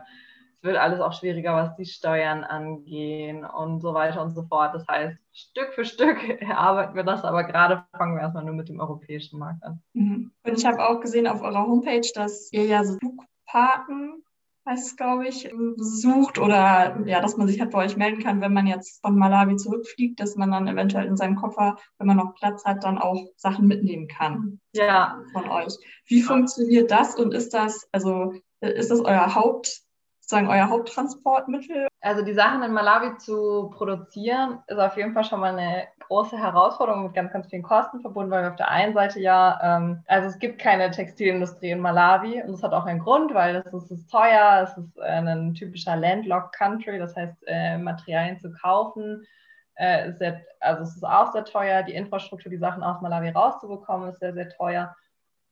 es 0.56 0.64
wird 0.64 0.76
alles 0.76 1.00
auch 1.00 1.14
schwieriger, 1.14 1.54
was 1.54 1.74
die 1.76 1.86
Steuern 1.86 2.44
angehen 2.44 3.46
und 3.46 3.80
so 3.80 3.94
weiter 3.94 4.22
und 4.22 4.34
so 4.34 4.42
fort. 4.42 4.74
Das 4.74 4.86
heißt, 4.86 5.16
Stück 5.32 5.72
für 5.72 5.84
Stück 5.84 6.18
erarbeiten 6.40 6.94
wir 6.94 7.04
das, 7.04 7.24
aber 7.24 7.44
gerade 7.44 7.84
fangen 7.96 8.14
wir 8.14 8.22
erstmal 8.22 8.44
nur 8.44 8.54
mit 8.54 8.68
dem 8.68 8.78
europäischen 8.78 9.38
Markt 9.38 9.62
an. 9.62 9.80
Mhm. 9.94 10.32
Und 10.42 10.58
ich 10.58 10.66
habe 10.66 10.86
auch 10.86 11.00
gesehen 11.00 11.26
auf 11.26 11.40
eurer 11.42 11.66
Homepage, 11.66 12.06
dass 12.14 12.52
ihr 12.52 12.66
ja 12.66 12.84
so 12.84 12.98
Flugpaten 12.98 14.22
heißt 14.66 14.96
glaube 14.96 15.26
ich, 15.28 15.50
sucht 15.76 16.38
oder 16.38 17.02
ja, 17.06 17.20
dass 17.20 17.36
man 17.36 17.48
sich 17.48 17.60
halt 17.60 17.70
bei 17.70 17.84
euch 17.84 17.96
melden 17.96 18.22
kann, 18.22 18.40
wenn 18.40 18.52
man 18.52 18.66
jetzt 18.66 19.00
von 19.00 19.16
Malawi 19.16 19.56
zurückfliegt, 19.56 20.20
dass 20.20 20.36
man 20.36 20.50
dann 20.50 20.68
eventuell 20.68 21.06
in 21.06 21.16
seinem 21.16 21.36
Koffer, 21.36 21.76
wenn 21.98 22.06
man 22.06 22.16
noch 22.16 22.34
Platz 22.34 22.64
hat, 22.64 22.84
dann 22.84 22.98
auch 22.98 23.26
Sachen 23.36 23.66
mitnehmen 23.66 24.08
kann. 24.08 24.60
Ja. 24.72 25.20
Von 25.32 25.48
euch. 25.48 25.74
Wie 26.06 26.22
funktioniert 26.22 26.90
das 26.90 27.16
und 27.16 27.34
ist 27.34 27.54
das, 27.54 27.88
also 27.92 28.34
ist 28.60 28.90
das 28.90 29.00
euer 29.00 29.34
Haupt, 29.34 29.82
sozusagen 30.20 30.48
euer 30.48 30.68
Haupttransportmittel? 30.68 31.89
Also 32.02 32.24
die 32.24 32.32
Sachen 32.32 32.62
in 32.62 32.72
Malawi 32.72 33.18
zu 33.18 33.70
produzieren, 33.74 34.60
ist 34.66 34.78
auf 34.78 34.96
jeden 34.96 35.12
Fall 35.12 35.24
schon 35.24 35.40
mal 35.40 35.54
eine 35.54 35.86
große 36.08 36.38
Herausforderung 36.38 37.04
mit 37.04 37.14
ganz, 37.14 37.30
ganz 37.30 37.46
vielen 37.48 37.62
Kosten 37.62 38.00
verbunden, 38.00 38.30
weil 38.30 38.42
wir 38.42 38.50
auf 38.50 38.56
der 38.56 38.70
einen 38.70 38.94
Seite 38.94 39.20
ja, 39.20 39.60
ähm, 39.62 40.02
also 40.06 40.28
es 40.28 40.38
gibt 40.38 40.58
keine 40.58 40.90
Textilindustrie 40.90 41.70
in 41.70 41.80
Malawi 41.80 42.42
und 42.42 42.52
das 42.52 42.62
hat 42.62 42.72
auch 42.72 42.86
einen 42.86 43.00
Grund, 43.00 43.34
weil 43.34 43.56
es 43.56 43.72
ist, 43.72 43.90
ist 43.90 44.10
teuer, 44.10 44.62
es 44.62 44.78
ist 44.78 44.96
äh, 44.96 45.20
ein 45.20 45.52
typischer 45.52 45.94
Landlocked 45.94 46.52
Country, 46.52 46.98
das 46.98 47.14
heißt 47.14 47.36
äh, 47.46 47.76
Materialien 47.76 48.38
zu 48.38 48.50
kaufen. 48.50 49.26
Äh, 49.74 50.08
ist 50.08 50.18
sehr, 50.18 50.40
also 50.60 50.84
es 50.84 50.96
ist 50.96 51.04
auch 51.04 51.32
sehr 51.32 51.44
teuer, 51.44 51.82
die 51.82 51.94
Infrastruktur, 51.94 52.50
die 52.50 52.56
Sachen 52.56 52.82
aus 52.82 53.02
Malawi 53.02 53.28
rauszubekommen, 53.28 54.08
ist 54.08 54.20
sehr, 54.20 54.32
sehr 54.32 54.48
teuer. 54.48 54.96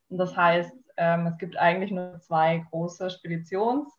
Und 0.09 0.17
das 0.17 0.35
heißt, 0.35 0.75
ähm, 0.97 1.27
es 1.27 1.37
gibt 1.37 1.57
eigentlich 1.57 1.91
nur 1.91 2.19
zwei 2.21 2.65
große 2.71 3.07
Speditions- 3.11 3.98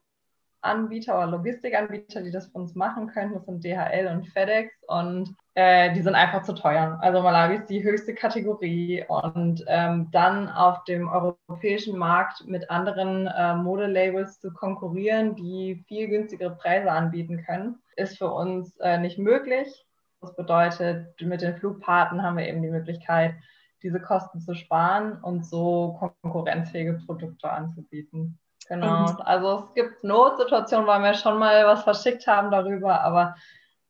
Anbieter 0.63 1.17
oder 1.17 1.29
Logistikanbieter, 1.29 2.23
die 2.23 2.31
das 2.31 2.49
für 2.49 2.59
uns 2.59 2.75
machen 2.75 3.07
können. 3.09 3.35
Das 3.35 3.45
sind 3.47 3.65
DHL 3.65 4.09
und 4.13 4.27
FedEx 4.29 4.73
und 4.87 5.35
äh, 5.55 5.93
die 5.95 6.03
sind 6.03 6.15
einfach 6.15 6.43
zu 6.43 6.55
teuer. 6.55 6.99
Also 7.01 7.23
Malawi 7.23 7.57
ist 7.57 7.71
die 7.71 7.83
höchste 7.83 8.15
Kategorie 8.15 9.05
und 9.09 9.65
ähm, 9.67 10.09
dann 10.13 10.49
auf 10.49 10.85
dem 10.85 11.09
europäischen 11.09 11.99
Markt 11.99 12.47
mit 12.47 12.71
anderen 12.71 13.27
äh, 13.27 13.55
Modelabels 13.55 14.41
zu 14.41 14.53
konkurrieren, 14.53 15.35
die 15.35 15.85
viel 15.89 16.09
günstigere 16.09 16.57
Preise 16.57 16.91
anbieten 16.91 17.45
können, 17.45 17.79
ist 17.97 18.19
für 18.19 18.31
uns 18.31 18.77
äh, 18.79 18.99
nicht 18.99 19.19
möglich. 19.19 19.87
Das 20.21 20.37
bedeutet, 20.37 21.21
mit 21.21 21.41
den 21.41 21.57
Flugpaten 21.57 22.23
haben 22.23 22.37
wir 22.37 22.47
eben 22.47 22.63
die 22.63 22.71
Möglichkeit, 22.71 23.35
diese 23.83 24.01
Kosten 24.01 24.41
zu 24.41 24.55
sparen 24.55 25.19
und 25.23 25.47
so 25.47 25.97
konkurrenzfähige 26.23 27.01
Produkte 27.07 27.51
anzubieten. 27.51 28.39
Genau. 28.71 29.11
Und 29.11 29.21
also 29.27 29.65
es 29.67 29.75
gibt 29.75 30.05
Notsituationen, 30.05 30.87
weil 30.87 31.03
wir 31.03 31.15
schon 31.15 31.39
mal 31.41 31.67
was 31.67 31.83
verschickt 31.83 32.25
haben 32.29 32.53
darüber, 32.53 33.01
aber 33.01 33.35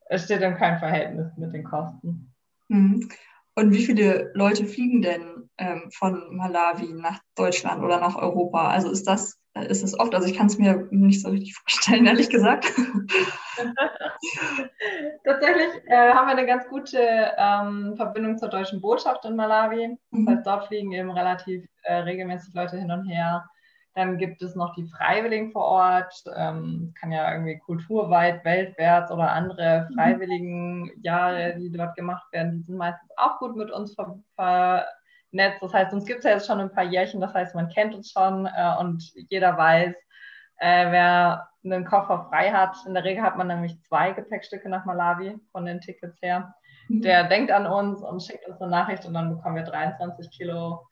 es 0.09 0.25
steht 0.25 0.41
in 0.41 0.57
keinem 0.57 0.79
Verhältnis 0.79 1.31
mit 1.37 1.53
den 1.53 1.63
Kosten. 1.63 2.33
Mhm. 2.67 3.07
Und 3.53 3.71
wie 3.71 3.85
viele 3.85 4.31
Leute 4.33 4.65
fliegen 4.65 5.03
denn 5.03 5.49
ähm, 5.59 5.91
von 5.93 6.35
Malawi 6.35 6.93
nach 6.93 7.19
Deutschland 7.35 7.83
oder 7.83 7.99
nach 7.99 8.15
Europa? 8.15 8.69
Also 8.69 8.89
ist 8.89 9.05
das, 9.07 9.39
ist 9.53 9.83
es 9.83 9.99
oft? 9.99 10.15
Also 10.15 10.27
ich 10.27 10.35
kann 10.35 10.47
es 10.47 10.57
mir 10.57 10.87
nicht 10.89 11.21
so 11.21 11.29
richtig 11.29 11.53
vorstellen, 11.53 12.05
ehrlich 12.07 12.31
gesagt. 12.31 12.65
Tatsächlich 15.23 15.69
äh, 15.85 16.11
haben 16.11 16.25
wir 16.25 16.37
eine 16.37 16.47
ganz 16.47 16.67
gute 16.69 17.33
ähm, 17.37 17.93
Verbindung 17.97 18.39
zur 18.39 18.49
deutschen 18.49 18.81
Botschaft 18.81 19.25
in 19.25 19.35
Malawi. 19.35 19.95
Das 20.09 20.19
mhm. 20.19 20.27
heißt, 20.27 20.47
dort 20.47 20.65
fliegen 20.69 20.91
eben 20.91 21.11
relativ 21.11 21.67
äh, 21.83 21.97
regelmäßig 21.97 22.55
Leute 22.55 22.77
hin 22.77 22.89
und 22.89 23.05
her. 23.05 23.47
Dann 23.93 24.17
gibt 24.17 24.41
es 24.41 24.55
noch 24.55 24.73
die 24.75 24.87
Freiwilligen 24.87 25.51
vor 25.51 25.65
Ort, 25.65 26.23
ähm, 26.35 26.93
kann 26.99 27.11
ja 27.11 27.31
irgendwie 27.31 27.59
kulturweit, 27.59 28.45
weltwärts 28.45 29.11
oder 29.11 29.31
andere 29.31 29.87
mhm. 29.89 29.95
freiwilligen 29.95 30.91
Jahre, 31.01 31.55
die 31.57 31.71
dort 31.71 31.95
gemacht 31.95 32.31
werden, 32.31 32.53
die 32.53 32.63
sind 32.63 32.77
meistens 32.77 33.09
auch 33.17 33.39
gut 33.39 33.55
mit 33.57 33.69
uns 33.69 33.95
vernetzt. 34.35 35.61
Das 35.61 35.73
heißt, 35.73 35.93
uns 35.93 36.05
gibt 36.05 36.19
es 36.19 36.25
ja 36.25 36.31
jetzt 36.31 36.47
schon 36.47 36.61
ein 36.61 36.71
paar 36.71 36.85
Jährchen, 36.85 37.19
das 37.19 37.33
heißt, 37.33 37.53
man 37.53 37.67
kennt 37.67 37.93
uns 37.93 38.11
schon 38.11 38.45
äh, 38.45 38.75
und 38.79 39.03
jeder 39.29 39.57
weiß, 39.57 39.93
äh, 40.57 40.91
wer 40.91 41.49
einen 41.63 41.85
Koffer 41.85 42.27
frei 42.29 42.51
hat. 42.51 42.75
In 42.85 42.93
der 42.93 43.03
Regel 43.03 43.23
hat 43.23 43.37
man 43.37 43.47
nämlich 43.47 43.81
zwei 43.83 44.11
Gepäckstücke 44.11 44.69
nach 44.69 44.85
Malawi 44.85 45.37
von 45.51 45.65
den 45.65 45.81
Tickets 45.81 46.21
her. 46.21 46.53
Mhm. 46.87 47.01
Der 47.01 47.25
denkt 47.25 47.51
an 47.51 47.67
uns 47.67 48.01
und 48.01 48.23
schickt 48.23 48.47
uns 48.47 48.61
eine 48.61 48.71
Nachricht 48.71 49.05
und 49.05 49.13
dann 49.13 49.35
bekommen 49.35 49.57
wir 49.57 49.63
23 49.63 50.31
Kilo 50.31 50.87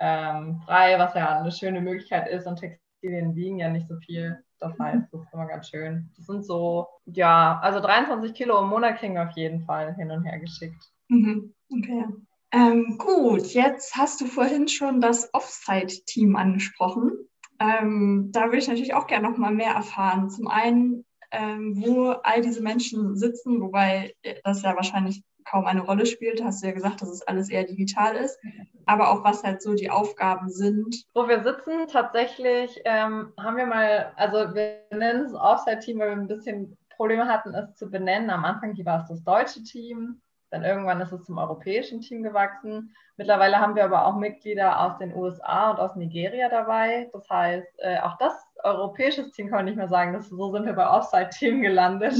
ähm, 0.00 0.60
frei, 0.64 0.98
was 0.98 1.14
ja 1.14 1.40
eine 1.40 1.50
schöne 1.50 1.80
Möglichkeit 1.80 2.28
ist. 2.28 2.46
Und 2.46 2.56
Textilien 2.56 3.34
wiegen 3.34 3.58
ja 3.58 3.68
nicht 3.68 3.88
so 3.88 3.96
viel. 3.96 4.42
Das 4.60 4.76
mhm. 4.78 4.82
heißt, 4.82 5.12
das 5.12 5.20
ist 5.22 5.32
immer 5.32 5.46
ganz 5.46 5.68
schön. 5.68 6.10
Das 6.16 6.26
sind 6.26 6.44
so, 6.44 6.86
ja, 7.06 7.58
also 7.62 7.80
23 7.80 8.34
Kilo 8.34 8.58
im 8.60 8.68
Monat 8.68 8.98
kriegen 8.98 9.14
wir 9.14 9.28
auf 9.28 9.36
jeden 9.36 9.64
Fall 9.64 9.94
hin 9.94 10.10
und 10.10 10.24
her 10.24 10.38
geschickt. 10.38 10.82
Mhm. 11.08 11.54
Okay. 11.70 12.04
Ähm, 12.50 12.96
gut, 12.98 13.46
jetzt 13.48 13.94
hast 13.96 14.20
du 14.20 14.26
vorhin 14.26 14.68
schon 14.68 15.00
das 15.00 15.32
Offsite-Team 15.34 16.34
angesprochen. 16.36 17.12
Ähm, 17.60 18.30
da 18.32 18.46
würde 18.46 18.58
ich 18.58 18.68
natürlich 18.68 18.94
auch 18.94 19.06
gerne 19.06 19.28
noch 19.28 19.36
mal 19.36 19.52
mehr 19.52 19.72
erfahren. 19.72 20.30
Zum 20.30 20.48
einen, 20.48 21.04
ähm, 21.30 21.74
wo 21.76 22.10
all 22.10 22.40
diese 22.40 22.62
Menschen 22.62 23.16
sitzen, 23.16 23.60
wobei 23.60 24.14
das 24.44 24.62
ja 24.62 24.74
wahrscheinlich 24.76 25.22
kaum 25.48 25.66
eine 25.66 25.82
Rolle 25.82 26.06
spielt. 26.06 26.42
Hast 26.42 26.62
du 26.62 26.68
ja 26.68 26.72
gesagt, 26.72 27.02
dass 27.02 27.08
es 27.08 27.26
alles 27.26 27.50
eher 27.50 27.64
digital 27.64 28.16
ist. 28.16 28.38
Aber 28.86 29.10
auch 29.10 29.24
was 29.24 29.42
halt 29.42 29.62
so 29.62 29.74
die 29.74 29.90
Aufgaben 29.90 30.50
sind. 30.50 31.04
Wo 31.14 31.28
wir 31.28 31.42
sitzen, 31.42 31.86
tatsächlich 31.90 32.80
ähm, 32.84 33.32
haben 33.38 33.56
wir 33.56 33.66
mal, 33.66 34.12
also 34.16 34.54
wir 34.54 34.80
nennen 34.90 35.26
es 35.26 35.34
Offside-Team, 35.34 35.98
weil 35.98 36.08
wir 36.08 36.16
ein 36.16 36.28
bisschen 36.28 36.76
Probleme 36.96 37.26
hatten, 37.26 37.54
es 37.54 37.76
zu 37.76 37.90
benennen. 37.90 38.30
Am 38.30 38.44
Anfang 38.44 38.76
war 38.84 39.02
es 39.02 39.08
das 39.08 39.22
deutsche 39.22 39.62
Team, 39.62 40.20
dann 40.50 40.64
irgendwann 40.64 41.00
ist 41.00 41.12
es 41.12 41.24
zum 41.24 41.38
europäischen 41.38 42.00
Team 42.00 42.22
gewachsen. 42.22 42.94
Mittlerweile 43.16 43.58
haben 43.58 43.74
wir 43.74 43.84
aber 43.84 44.06
auch 44.06 44.16
Mitglieder 44.16 44.80
aus 44.80 44.98
den 44.98 45.14
USA 45.14 45.70
und 45.70 45.78
aus 45.78 45.94
Nigeria 45.94 46.48
dabei. 46.48 47.10
Das 47.12 47.28
heißt, 47.28 47.68
äh, 47.78 47.98
auch 48.00 48.16
das 48.18 48.32
europäisches 48.64 49.30
Team 49.32 49.48
kann 49.48 49.58
man 49.58 49.64
nicht 49.66 49.76
mehr 49.76 49.88
sagen. 49.88 50.12
Das, 50.12 50.28
so 50.28 50.52
sind 50.52 50.66
wir 50.66 50.72
bei 50.72 50.88
Offside-Team 50.88 51.62
gelandet. 51.62 52.14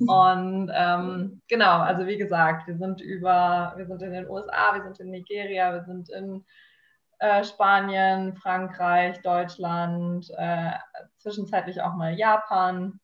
Und 0.00 0.70
ähm, 0.74 1.40
genau, 1.48 1.78
also 1.78 2.06
wie 2.06 2.18
gesagt, 2.18 2.66
wir 2.66 2.76
sind 2.76 3.00
über, 3.00 3.74
wir 3.76 3.86
sind 3.86 4.02
in 4.02 4.12
den 4.12 4.28
USA, 4.28 4.74
wir 4.74 4.82
sind 4.82 4.98
in 5.00 5.10
Nigeria, 5.10 5.72
wir 5.72 5.84
sind 5.84 6.10
in 6.10 6.44
äh, 7.20 7.44
Spanien, 7.44 8.34
Frankreich, 8.34 9.22
Deutschland, 9.22 10.28
äh, 10.36 10.72
zwischenzeitlich 11.18 11.80
auch 11.80 11.94
mal 11.94 12.12
Japan. 12.12 13.00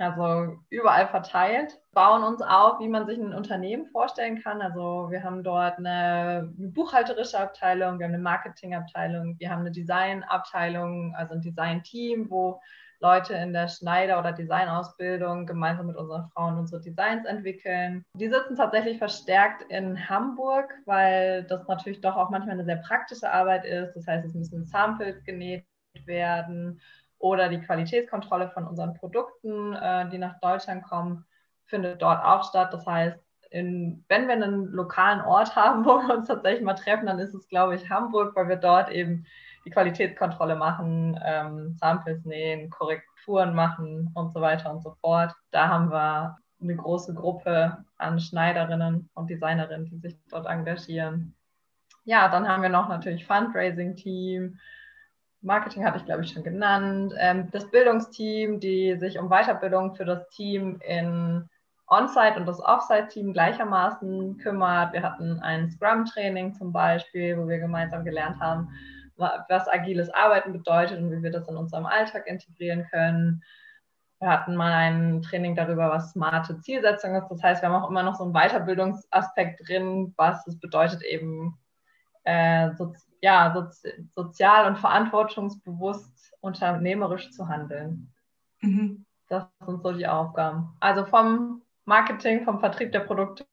Also 0.00 0.56
überall 0.70 1.08
verteilt, 1.08 1.78
bauen 1.92 2.24
uns 2.24 2.40
auf, 2.40 2.80
wie 2.80 2.88
man 2.88 3.06
sich 3.06 3.18
ein 3.18 3.34
Unternehmen 3.34 3.86
vorstellen 3.88 4.42
kann. 4.42 4.62
Also 4.62 5.08
wir 5.10 5.22
haben 5.22 5.42
dort 5.42 5.76
eine, 5.76 6.50
buchhalterische 6.56 7.38
Abteilung, 7.38 7.98
wir 7.98 8.06
haben 8.06 8.14
eine 8.14 8.22
Marketingabteilung, 8.22 9.38
wir 9.38 9.50
haben 9.50 9.60
eine 9.60 9.72
Designabteilung, 9.72 11.14
also 11.14 11.34
ein 11.34 11.42
Designteam, 11.42 12.30
wo 12.30 12.62
Leute 13.00 13.34
in 13.34 13.52
der 13.52 13.68
Schneider- 13.68 14.18
oder 14.18 14.32
Designausbildung 14.32 15.44
gemeinsam 15.44 15.88
mit 15.88 15.96
unseren 15.96 16.30
Frauen 16.30 16.58
unsere 16.58 16.80
Designs 16.80 17.26
entwickeln. 17.26 18.02
Die 18.14 18.28
sitzen 18.28 18.56
tatsächlich 18.56 18.96
verstärkt 18.96 19.70
in 19.70 20.08
Hamburg, 20.08 20.72
weil 20.86 21.44
das 21.44 21.68
natürlich 21.68 22.00
doch 22.00 22.16
auch 22.16 22.30
manchmal 22.30 22.54
eine 22.54 22.64
sehr 22.64 22.76
praktische 22.76 23.30
Arbeit 23.30 23.66
ist. 23.66 23.94
Das 23.94 24.06
heißt, 24.06 24.26
es 24.26 24.34
müssen 24.34 24.64
Samples 24.64 25.22
genäht 25.24 25.66
werden 26.06 26.80
oder 27.20 27.48
die 27.48 27.60
Qualitätskontrolle 27.60 28.50
von 28.50 28.66
unseren 28.66 28.94
Produkten, 28.94 29.74
äh, 29.74 30.08
die 30.08 30.18
nach 30.18 30.40
Deutschland 30.40 30.82
kommen, 30.82 31.24
findet 31.66 32.02
dort 32.02 32.24
auch 32.24 32.48
statt. 32.48 32.72
Das 32.72 32.86
heißt, 32.86 33.18
in, 33.50 34.04
wenn 34.08 34.26
wir 34.26 34.34
einen 34.34 34.72
lokalen 34.72 35.20
Ort 35.20 35.54
haben, 35.56 35.84
wo 35.84 36.00
wir 36.00 36.16
uns 36.16 36.26
tatsächlich 36.26 36.64
mal 36.64 36.74
treffen, 36.74 37.06
dann 37.06 37.18
ist 37.18 37.34
es, 37.34 37.46
glaube 37.48 37.76
ich, 37.76 37.88
Hamburg, 37.88 38.34
weil 38.34 38.48
wir 38.48 38.56
dort 38.56 38.90
eben 38.90 39.26
die 39.64 39.70
Qualitätskontrolle 39.70 40.56
machen, 40.56 41.20
ähm, 41.22 41.76
Samples 41.78 42.24
nähen, 42.24 42.70
Korrekturen 42.70 43.54
machen 43.54 44.10
und 44.14 44.32
so 44.32 44.40
weiter 44.40 44.72
und 44.72 44.82
so 44.82 44.94
fort. 45.02 45.34
Da 45.50 45.68
haben 45.68 45.90
wir 45.90 46.38
eine 46.62 46.76
große 46.76 47.14
Gruppe 47.14 47.84
an 47.98 48.18
Schneiderinnen 48.18 49.10
und 49.14 49.28
Designerinnen, 49.28 49.86
die 49.86 49.98
sich 49.98 50.16
dort 50.30 50.46
engagieren. 50.46 51.34
Ja, 52.04 52.28
dann 52.28 52.48
haben 52.48 52.62
wir 52.62 52.70
noch 52.70 52.88
natürlich 52.88 53.26
Fundraising-Team, 53.26 54.58
Marketing 55.42 55.84
hatte 55.84 55.98
ich, 55.98 56.04
glaube 56.04 56.22
ich, 56.22 56.32
schon 56.32 56.44
genannt. 56.44 57.14
Ähm, 57.18 57.48
das 57.50 57.70
Bildungsteam, 57.70 58.60
die 58.60 58.96
sich 58.98 59.18
um 59.18 59.28
Weiterbildung 59.28 59.94
für 59.94 60.04
das 60.04 60.28
Team 60.28 60.80
in 60.86 61.48
On-Site 61.88 62.36
und 62.36 62.46
das 62.46 62.60
Off-Site-Team 62.60 63.32
gleichermaßen 63.32 64.38
kümmert. 64.38 64.92
Wir 64.92 65.02
hatten 65.02 65.40
ein 65.40 65.70
Scrum-Training 65.70 66.54
zum 66.54 66.72
Beispiel, 66.72 67.36
wo 67.36 67.48
wir 67.48 67.58
gemeinsam 67.58 68.04
gelernt 68.04 68.38
haben, 68.40 68.68
was 69.16 69.68
agiles 69.68 70.08
Arbeiten 70.10 70.52
bedeutet 70.52 70.98
und 70.98 71.10
wie 71.10 71.22
wir 71.22 71.30
das 71.30 71.48
in 71.48 71.56
unserem 71.56 71.86
Alltag 71.86 72.26
integrieren 72.26 72.86
können. 72.90 73.42
Wir 74.20 74.28
hatten 74.28 74.54
mal 74.54 74.72
ein 74.72 75.22
Training 75.22 75.56
darüber, 75.56 75.90
was 75.90 76.12
smarte 76.12 76.60
Zielsetzung 76.60 77.14
ist. 77.14 77.28
Das 77.28 77.42
heißt, 77.42 77.62
wir 77.62 77.70
haben 77.70 77.82
auch 77.82 77.90
immer 77.90 78.02
noch 78.02 78.14
so 78.14 78.24
einen 78.24 78.34
Weiterbildungsaspekt 78.34 79.66
drin, 79.66 80.14
was 80.16 80.46
es 80.46 80.60
bedeutet, 80.60 81.02
eben 81.02 81.58
äh, 82.24 82.70
so, 82.76 82.94
ja, 83.20 83.52
so, 83.54 83.90
sozial 84.14 84.66
und 84.66 84.78
verantwortungsbewusst 84.78 86.32
unternehmerisch 86.40 87.30
zu 87.30 87.48
handeln. 87.48 88.12
Mhm. 88.60 89.04
Das 89.28 89.44
sind 89.64 89.82
so 89.82 89.92
die 89.92 90.06
Aufgaben. 90.06 90.76
Also 90.80 91.04
vom 91.04 91.62
Marketing, 91.84 92.44
vom 92.44 92.60
Vertrieb 92.60 92.92
der 92.92 93.00
Produkte 93.00 93.46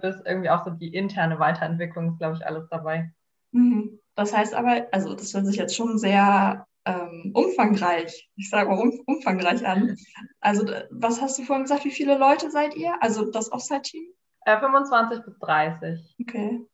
bis 0.00 0.16
irgendwie 0.24 0.50
auch 0.50 0.64
so 0.64 0.70
die 0.70 0.94
interne 0.94 1.38
Weiterentwicklung 1.38 2.10
ist, 2.10 2.18
glaube 2.18 2.36
ich, 2.36 2.46
alles 2.46 2.68
dabei. 2.68 3.12
Mhm. 3.52 3.98
Das 4.14 4.36
heißt 4.36 4.54
aber, 4.54 4.86
also 4.92 5.14
das 5.14 5.32
hört 5.32 5.46
sich 5.46 5.56
jetzt 5.56 5.74
schon 5.74 5.98
sehr 5.98 6.66
ähm, 6.84 7.30
umfangreich, 7.34 8.28
ich 8.36 8.50
sage 8.50 8.68
mal 8.68 8.78
um, 8.78 9.00
umfangreich 9.06 9.66
an. 9.66 9.96
Also 10.40 10.66
was 10.90 11.20
hast 11.20 11.38
du 11.38 11.44
vorhin 11.44 11.64
gesagt, 11.64 11.84
wie 11.84 11.90
viele 11.90 12.18
Leute 12.18 12.50
seid 12.50 12.74
ihr? 12.74 12.94
Also 13.00 13.30
das 13.30 13.52
Offside-Team? 13.52 14.04
Äh, 14.44 14.58
25 14.58 15.24
bis 15.24 15.38
30. 15.38 16.16
Okay, 16.20 16.66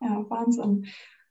ja, 0.00 0.24
Wahnsinn. 0.28 0.86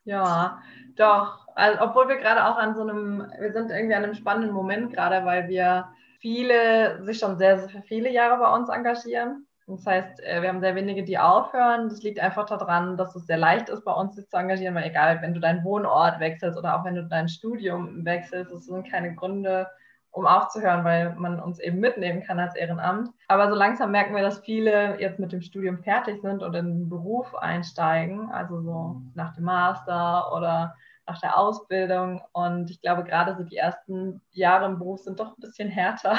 Ja, 0.06 0.62
doch. 0.96 1.48
Also, 1.56 1.82
obwohl 1.82 2.10
wir 2.10 2.18
gerade 2.18 2.46
auch 2.46 2.58
an 2.58 2.76
so 2.76 2.82
einem, 2.82 3.32
wir 3.40 3.54
sind 3.54 3.70
irgendwie 3.70 3.96
an 3.96 4.04
einem 4.04 4.16
spannenden 4.16 4.52
Moment 4.52 4.94
gerade, 4.94 5.26
weil 5.26 5.48
wir 5.48 5.90
viele 6.20 7.04
sich 7.04 7.20
schon 7.20 7.38
sehr, 7.38 7.60
sehr 7.60 7.84
viele 7.84 8.10
Jahre 8.10 8.40
bei 8.40 8.54
uns 8.54 8.70
engagieren. 8.70 9.46
Das 9.68 9.86
heißt, 9.86 10.22
äh, 10.24 10.42
wir 10.42 10.50
haben 10.50 10.60
sehr 10.60 10.76
wenige, 10.76 11.04
die 11.04 11.18
aufhören. 11.18 11.88
Das 11.90 12.02
liegt 12.04 12.20
einfach 12.20 12.46
daran, 12.46 12.98
dass 12.98 13.16
es 13.16 13.28
sehr 13.28 13.38
leicht 13.38 13.70
ist, 13.70 13.86
bei 13.86 13.94
uns 13.94 14.16
sich 14.16 14.28
zu 14.30 14.38
engagieren, 14.38 14.76
weil 14.76 14.90
egal, 14.90 15.22
wenn 15.22 15.34
du 15.34 15.40
deinen 15.40 15.64
Wohnort 15.64 16.20
wechselst 16.20 16.58
oder 16.58 16.78
auch 16.78 16.86
wenn 16.86 16.96
du 16.96 17.06
dein 17.06 17.30
Studium 17.30 18.04
wechselst, 18.04 18.52
es 18.52 18.66
sind 18.66 18.90
keine 18.90 19.16
Gründe, 19.16 19.68
um 20.14 20.28
aufzuhören, 20.28 20.86
weil 20.86 21.16
man 21.16 21.40
uns 21.40 21.60
eben 21.60 21.80
mitnehmen 21.80 22.24
kann 22.24 22.40
als 22.40 22.56
Ehrenamt. 22.56 23.10
Aber 23.28 23.50
so 23.50 23.56
langsam 23.56 23.92
merken 23.92 24.16
wir, 24.16 24.22
dass 24.22 24.42
viele 24.42 25.00
jetzt 25.02 25.20
mit 25.20 25.32
dem 25.32 25.42
Studium 25.42 25.80
fertig 25.80 26.22
sind 26.22 26.44
und 26.44 26.54
in 26.54 26.68
den 26.68 26.90
Beruf 26.90 27.34
einsteigen, 27.36 28.32
also 28.32 28.62
so 28.62 29.02
nach 29.16 29.34
dem 29.34 29.46
Master 29.46 30.32
oder 30.32 30.76
nach 31.08 31.20
der 31.20 31.38
Ausbildung. 31.38 32.22
Und 32.32 32.70
ich 32.70 32.80
glaube, 32.80 33.04
gerade 33.04 33.36
so 33.36 33.44
die 33.44 33.58
ersten 33.58 34.22
Jahre 34.32 34.68
im 34.68 34.78
Beruf 34.78 35.00
sind 35.00 35.20
doch 35.20 35.36
ein 35.36 35.42
bisschen 35.42 35.68
härter, 35.68 36.16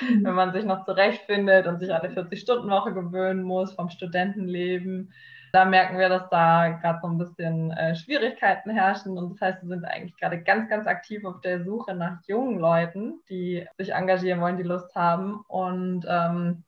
mhm. 0.00 0.24
wenn 0.24 0.34
man 0.34 0.52
sich 0.52 0.64
noch 0.64 0.84
zurechtfindet 0.84 1.66
und 1.66 1.80
sich 1.80 1.92
an 1.92 2.02
eine 2.02 2.14
40-Stunden-Woche 2.14 2.94
gewöhnen 2.94 3.42
muss 3.42 3.72
vom 3.74 3.88
Studentenleben. 3.88 5.12
Da 5.58 5.64
merken 5.64 5.98
wir, 5.98 6.08
dass 6.08 6.28
da 6.30 6.68
gerade 6.68 7.00
so 7.02 7.08
ein 7.08 7.18
bisschen 7.18 7.72
äh, 7.72 7.96
Schwierigkeiten 7.96 8.70
herrschen. 8.70 9.18
Und 9.18 9.30
das 9.32 9.40
heißt, 9.40 9.62
wir 9.64 9.68
sind 9.70 9.84
eigentlich 9.84 10.16
gerade 10.16 10.40
ganz, 10.40 10.70
ganz 10.70 10.86
aktiv 10.86 11.24
auf 11.24 11.40
der 11.40 11.64
Suche 11.64 11.94
nach 11.94 12.18
jungen 12.28 12.60
Leuten, 12.60 13.18
die 13.28 13.66
sich 13.76 13.92
engagieren 13.92 14.40
wollen, 14.40 14.56
die 14.56 14.62
Lust 14.62 14.94
haben. 14.94 15.40
Und 15.48 16.06
ähm, 16.08 16.62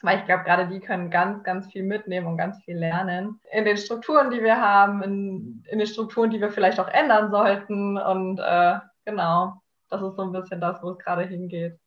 weil 0.00 0.20
ich 0.20 0.24
glaube, 0.24 0.44
gerade 0.44 0.68
die 0.68 0.80
können 0.80 1.10
ganz, 1.10 1.44
ganz 1.44 1.70
viel 1.70 1.82
mitnehmen 1.82 2.28
und 2.28 2.38
ganz 2.38 2.64
viel 2.64 2.78
lernen. 2.78 3.38
In 3.52 3.66
den 3.66 3.76
Strukturen, 3.76 4.30
die 4.30 4.42
wir 4.42 4.58
haben, 4.58 5.02
in, 5.02 5.62
in 5.68 5.78
den 5.78 5.86
Strukturen, 5.86 6.30
die 6.30 6.40
wir 6.40 6.50
vielleicht 6.50 6.80
auch 6.80 6.88
ändern 6.88 7.30
sollten. 7.30 7.98
Und 7.98 8.38
äh, 8.38 8.78
genau, 9.04 9.60
das 9.90 10.00
ist 10.00 10.16
so 10.16 10.22
ein 10.22 10.32
bisschen 10.32 10.62
das, 10.62 10.82
wo 10.82 10.92
es 10.92 10.98
gerade 10.98 11.24
hingeht. 11.24 11.78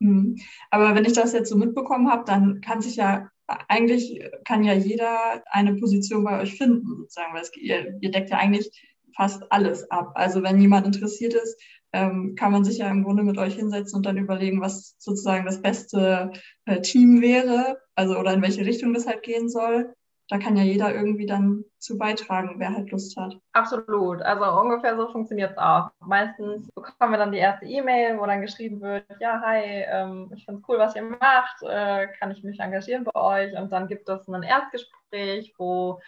Mhm. 0.00 0.36
Aber 0.70 0.94
wenn 0.94 1.06
ich 1.06 1.14
das 1.14 1.32
jetzt 1.32 1.48
so 1.48 1.56
mitbekommen 1.56 2.10
habe, 2.10 2.24
dann 2.26 2.60
kann 2.60 2.82
sich 2.82 2.96
ja 2.96 3.30
eigentlich 3.46 4.20
kann 4.44 4.64
ja 4.64 4.72
jeder 4.74 5.42
eine 5.46 5.74
Position 5.74 6.24
bei 6.24 6.40
euch 6.40 6.56
finden, 6.56 6.96
sozusagen, 6.96 7.34
weil 7.34 7.42
es, 7.42 7.56
ihr, 7.56 7.98
ihr 8.00 8.10
deckt 8.10 8.30
ja 8.30 8.38
eigentlich 8.38 8.70
fast 9.14 9.42
alles 9.50 9.90
ab. 9.90 10.12
Also 10.14 10.42
wenn 10.42 10.60
jemand 10.60 10.86
interessiert 10.86 11.34
ist, 11.34 11.60
ähm, 11.92 12.34
kann 12.34 12.52
man 12.52 12.64
sich 12.64 12.78
ja 12.78 12.90
im 12.90 13.04
Grunde 13.04 13.22
mit 13.22 13.38
euch 13.38 13.54
hinsetzen 13.54 13.96
und 13.96 14.06
dann 14.06 14.18
überlegen, 14.18 14.60
was 14.60 14.96
sozusagen 14.98 15.46
das 15.46 15.62
beste 15.62 16.32
äh, 16.66 16.80
Team 16.80 17.22
wäre, 17.22 17.78
also 17.94 18.18
oder 18.18 18.34
in 18.34 18.42
welche 18.42 18.66
Richtung 18.66 18.92
das 18.92 19.06
halt 19.06 19.22
gehen 19.22 19.48
soll 19.48 19.94
da 20.28 20.38
kann 20.38 20.56
ja 20.56 20.64
jeder 20.64 20.92
irgendwie 20.92 21.26
dann 21.26 21.64
zu 21.78 21.98
beitragen, 21.98 22.56
wer 22.58 22.74
halt 22.74 22.90
Lust 22.90 23.16
hat. 23.16 23.36
Absolut. 23.52 24.22
Also 24.22 24.60
ungefähr 24.60 24.96
so 24.96 25.08
funktioniert 25.12 25.52
es 25.52 25.58
auch. 25.58 25.90
Meistens 26.00 26.68
bekommen 26.74 27.12
wir 27.12 27.18
dann 27.18 27.30
die 27.30 27.38
erste 27.38 27.66
E-Mail, 27.66 28.18
wo 28.18 28.26
dann 28.26 28.40
geschrieben 28.40 28.80
wird, 28.80 29.04
ja, 29.20 29.40
hi, 29.40 29.60
ähm, 29.62 30.32
ich 30.34 30.44
finde 30.44 30.60
es 30.60 30.68
cool, 30.68 30.78
was 30.78 30.96
ihr 30.96 31.02
macht, 31.02 31.62
äh, 31.62 32.08
kann 32.18 32.32
ich 32.32 32.42
mich 32.42 32.58
engagieren 32.58 33.04
bei 33.04 33.14
euch? 33.14 33.56
Und 33.56 33.70
dann 33.70 33.86
gibt 33.86 34.08
es 34.08 34.26
ein 34.26 34.42
Erstgespräch, 34.42 35.54
wo 35.58 36.00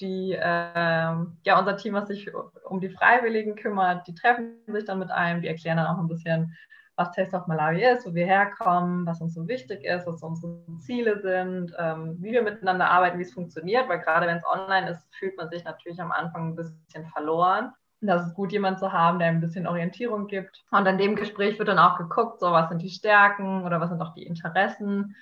die, 0.00 0.32
äh, 0.32 0.40
ja, 0.42 1.58
unser 1.58 1.76
Team, 1.76 1.94
was 1.94 2.08
sich 2.08 2.28
um 2.64 2.80
die 2.80 2.90
Freiwilligen 2.90 3.54
kümmert, 3.54 4.06
die 4.08 4.14
treffen 4.14 4.56
sich 4.66 4.84
dann 4.84 4.98
mit 4.98 5.12
einem, 5.12 5.42
die 5.42 5.48
erklären 5.48 5.76
dann 5.76 5.86
auch 5.86 5.98
ein 5.98 6.08
bisschen, 6.08 6.56
was 7.00 7.12
Taste 7.12 7.34
of 7.34 7.46
Malawi 7.46 7.82
ist, 7.82 8.06
wo 8.06 8.14
wir 8.14 8.26
herkommen, 8.26 9.06
was 9.06 9.22
uns 9.22 9.32
so 9.32 9.48
wichtig 9.48 9.84
ist, 9.84 10.06
was 10.06 10.22
unsere 10.22 10.60
Ziele 10.78 11.18
sind, 11.22 11.74
ähm, 11.78 12.18
wie 12.20 12.32
wir 12.32 12.42
miteinander 12.42 12.90
arbeiten, 12.90 13.18
wie 13.18 13.22
es 13.22 13.32
funktioniert, 13.32 13.88
weil 13.88 14.00
gerade 14.00 14.26
wenn 14.26 14.36
es 14.36 14.44
online 14.44 14.90
ist, 14.90 15.08
fühlt 15.18 15.36
man 15.38 15.48
sich 15.48 15.64
natürlich 15.64 16.00
am 16.00 16.12
Anfang 16.12 16.48
ein 16.48 16.56
bisschen 16.56 17.06
verloren. 17.06 17.72
Das 18.02 18.26
ist 18.26 18.34
gut, 18.34 18.52
jemanden 18.52 18.78
zu 18.78 18.92
haben, 18.92 19.18
der 19.18 19.28
ein 19.28 19.40
bisschen 19.40 19.66
Orientierung 19.66 20.26
gibt. 20.26 20.62
Und 20.70 20.86
in 20.86 20.98
dem 20.98 21.16
Gespräch 21.16 21.58
wird 21.58 21.68
dann 21.68 21.78
auch 21.78 21.98
geguckt, 21.98 22.40
so 22.40 22.50
was 22.52 22.68
sind 22.68 22.82
die 22.82 22.90
Stärken 22.90 23.64
oder 23.64 23.80
was 23.80 23.90
sind 23.90 24.00
auch 24.00 24.14
die 24.14 24.26
Interessen. 24.26 25.16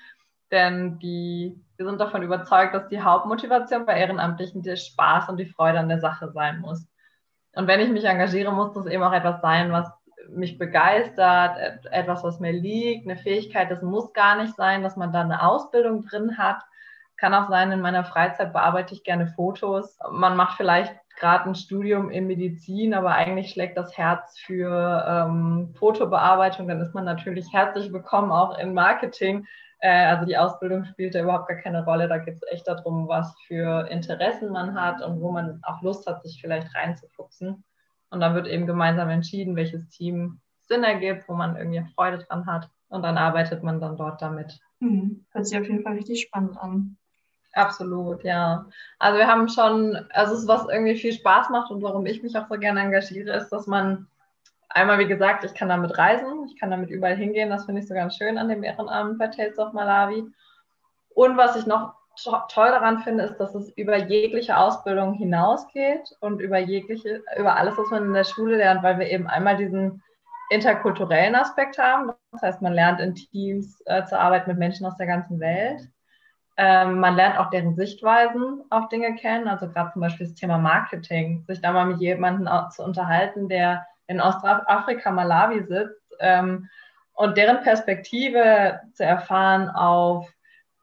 Denn 0.50 0.98
die, 0.98 1.60
wir 1.76 1.86
sind 1.86 2.00
davon 2.00 2.22
überzeugt, 2.22 2.74
dass 2.74 2.88
die 2.88 3.02
Hauptmotivation 3.02 3.86
bei 3.86 3.98
Ehrenamtlichen 3.98 4.62
der 4.62 4.76
Spaß 4.76 5.28
und 5.28 5.36
die 5.38 5.46
Freude 5.46 5.78
an 5.78 5.88
der 5.88 6.00
Sache 6.00 6.30
sein 6.32 6.60
muss. 6.60 6.88
Und 7.54 7.66
wenn 7.66 7.80
ich 7.80 7.90
mich 7.90 8.04
engagiere, 8.04 8.52
muss 8.52 8.72
das 8.74 8.86
eben 8.86 9.02
auch 9.02 9.12
etwas 9.12 9.40
sein, 9.40 9.72
was 9.72 9.90
mich 10.28 10.58
begeistert, 10.58 11.86
etwas, 11.90 12.22
was 12.22 12.40
mir 12.40 12.52
liegt, 12.52 13.08
eine 13.08 13.18
Fähigkeit. 13.18 13.70
Das 13.70 13.82
muss 13.82 14.12
gar 14.12 14.40
nicht 14.40 14.54
sein, 14.56 14.82
dass 14.82 14.96
man 14.96 15.12
da 15.12 15.20
eine 15.20 15.42
Ausbildung 15.42 16.04
drin 16.04 16.38
hat. 16.38 16.62
Kann 17.16 17.34
auch 17.34 17.48
sein, 17.48 17.72
in 17.72 17.80
meiner 17.80 18.04
Freizeit 18.04 18.52
bearbeite 18.52 18.94
ich 18.94 19.02
gerne 19.02 19.26
Fotos. 19.26 19.98
Man 20.10 20.36
macht 20.36 20.56
vielleicht 20.56 20.94
gerade 21.18 21.48
ein 21.48 21.54
Studium 21.54 22.10
in 22.10 22.26
Medizin, 22.26 22.94
aber 22.94 23.14
eigentlich 23.14 23.50
schlägt 23.50 23.76
das 23.76 23.96
Herz 23.98 24.38
für 24.38 25.04
ähm, 25.08 25.74
Fotobearbeitung. 25.76 26.68
Dann 26.68 26.80
ist 26.80 26.94
man 26.94 27.04
natürlich 27.04 27.52
herzlich 27.52 27.92
willkommen 27.92 28.30
auch 28.30 28.56
in 28.58 28.72
Marketing. 28.72 29.46
Äh, 29.80 30.06
also 30.06 30.26
die 30.26 30.38
Ausbildung 30.38 30.84
spielt 30.84 31.14
da 31.14 31.22
überhaupt 31.22 31.48
gar 31.48 31.58
keine 31.58 31.84
Rolle. 31.84 32.08
Da 32.08 32.18
geht 32.18 32.34
es 32.34 32.52
echt 32.52 32.68
darum, 32.68 33.08
was 33.08 33.34
für 33.46 33.88
Interessen 33.90 34.52
man 34.52 34.80
hat 34.80 35.02
und 35.02 35.20
wo 35.20 35.32
man 35.32 35.60
auch 35.64 35.82
Lust 35.82 36.06
hat, 36.06 36.22
sich 36.22 36.40
vielleicht 36.40 36.74
reinzufuchsen. 36.74 37.64
Und 38.10 38.20
dann 38.20 38.34
wird 38.34 38.46
eben 38.46 38.66
gemeinsam 38.66 39.10
entschieden, 39.10 39.56
welches 39.56 39.88
Team 39.88 40.40
Sinn 40.60 40.84
ergibt, 40.84 41.28
wo 41.28 41.34
man 41.34 41.56
irgendwie 41.56 41.84
Freude 41.94 42.18
dran 42.18 42.46
hat. 42.46 42.68
Und 42.88 43.02
dann 43.02 43.18
arbeitet 43.18 43.62
man 43.62 43.80
dann 43.80 43.96
dort 43.96 44.22
damit. 44.22 44.58
Mhm. 44.80 45.26
Hört 45.32 45.46
sich 45.46 45.58
auf 45.58 45.66
jeden 45.66 45.82
Fall 45.82 45.94
richtig 45.94 46.22
spannend 46.22 46.58
an. 46.58 46.96
Absolut, 47.54 48.22
ja. 48.24 48.66
Also 48.98 49.18
wir 49.18 49.26
haben 49.26 49.48
schon, 49.48 49.96
also 50.10 50.34
es 50.34 50.40
ist 50.40 50.48
was 50.48 50.68
irgendwie 50.68 50.96
viel 50.96 51.12
Spaß 51.12 51.50
macht 51.50 51.70
und 51.70 51.82
warum 51.82 52.06
ich 52.06 52.22
mich 52.22 52.36
auch 52.36 52.46
so 52.48 52.58
gerne 52.58 52.80
engagiere, 52.80 53.36
ist, 53.36 53.48
dass 53.50 53.66
man 53.66 54.06
einmal, 54.68 54.98
wie 54.98 55.08
gesagt, 55.08 55.44
ich 55.44 55.54
kann 55.54 55.68
damit 55.68 55.96
reisen, 55.98 56.46
ich 56.46 56.58
kann 56.58 56.70
damit 56.70 56.90
überall 56.90 57.16
hingehen, 57.16 57.50
das 57.50 57.64
finde 57.64 57.80
ich 57.80 57.88
so 57.88 57.94
ganz 57.94 58.16
schön 58.16 58.38
an 58.38 58.48
dem 58.48 58.62
Ehrenamt 58.62 59.18
bei 59.18 59.28
Tales 59.28 59.58
of 59.58 59.72
Malawi. 59.72 60.24
Und 61.14 61.36
was 61.36 61.56
ich 61.56 61.66
noch 61.66 61.94
toll 62.22 62.68
daran 62.68 63.00
finde, 63.00 63.24
ist, 63.24 63.36
dass 63.38 63.54
es 63.54 63.70
über 63.70 63.96
jegliche 63.96 64.56
Ausbildung 64.56 65.14
hinausgeht 65.14 66.16
und 66.20 66.40
über 66.40 66.58
jegliche, 66.58 67.22
über 67.38 67.56
alles, 67.56 67.76
was 67.78 67.90
man 67.90 68.04
in 68.04 68.14
der 68.14 68.24
Schule 68.24 68.56
lernt, 68.56 68.82
weil 68.82 68.98
wir 68.98 69.10
eben 69.10 69.26
einmal 69.26 69.56
diesen 69.56 70.02
interkulturellen 70.50 71.34
Aspekt 71.34 71.78
haben. 71.78 72.12
Das 72.32 72.42
heißt, 72.42 72.62
man 72.62 72.72
lernt 72.72 73.00
in 73.00 73.14
Teams 73.14 73.82
äh, 73.86 74.04
zu 74.04 74.18
arbeiten 74.18 74.50
mit 74.50 74.58
Menschen 74.58 74.86
aus 74.86 74.96
der 74.96 75.06
ganzen 75.06 75.40
Welt. 75.40 75.88
Ähm, 76.56 76.98
man 76.98 77.14
lernt 77.14 77.38
auch 77.38 77.50
deren 77.50 77.76
Sichtweisen 77.76 78.64
auf 78.70 78.88
Dinge 78.88 79.14
kennen, 79.14 79.46
also 79.46 79.68
gerade 79.68 79.92
zum 79.92 80.02
Beispiel 80.02 80.26
das 80.26 80.34
Thema 80.34 80.58
Marketing, 80.58 81.44
sich 81.46 81.60
da 81.60 81.72
mal 81.72 81.86
mit 81.86 82.00
jemandem 82.00 82.48
zu 82.70 82.82
unterhalten, 82.82 83.48
der 83.48 83.86
in 84.08 84.20
Ostafrika, 84.20 85.12
Malawi 85.12 85.62
sitzt 85.62 86.16
ähm, 86.18 86.68
und 87.12 87.36
deren 87.36 87.62
Perspektive 87.62 88.80
zu 88.94 89.04
erfahren 89.04 89.68
auf 89.68 90.28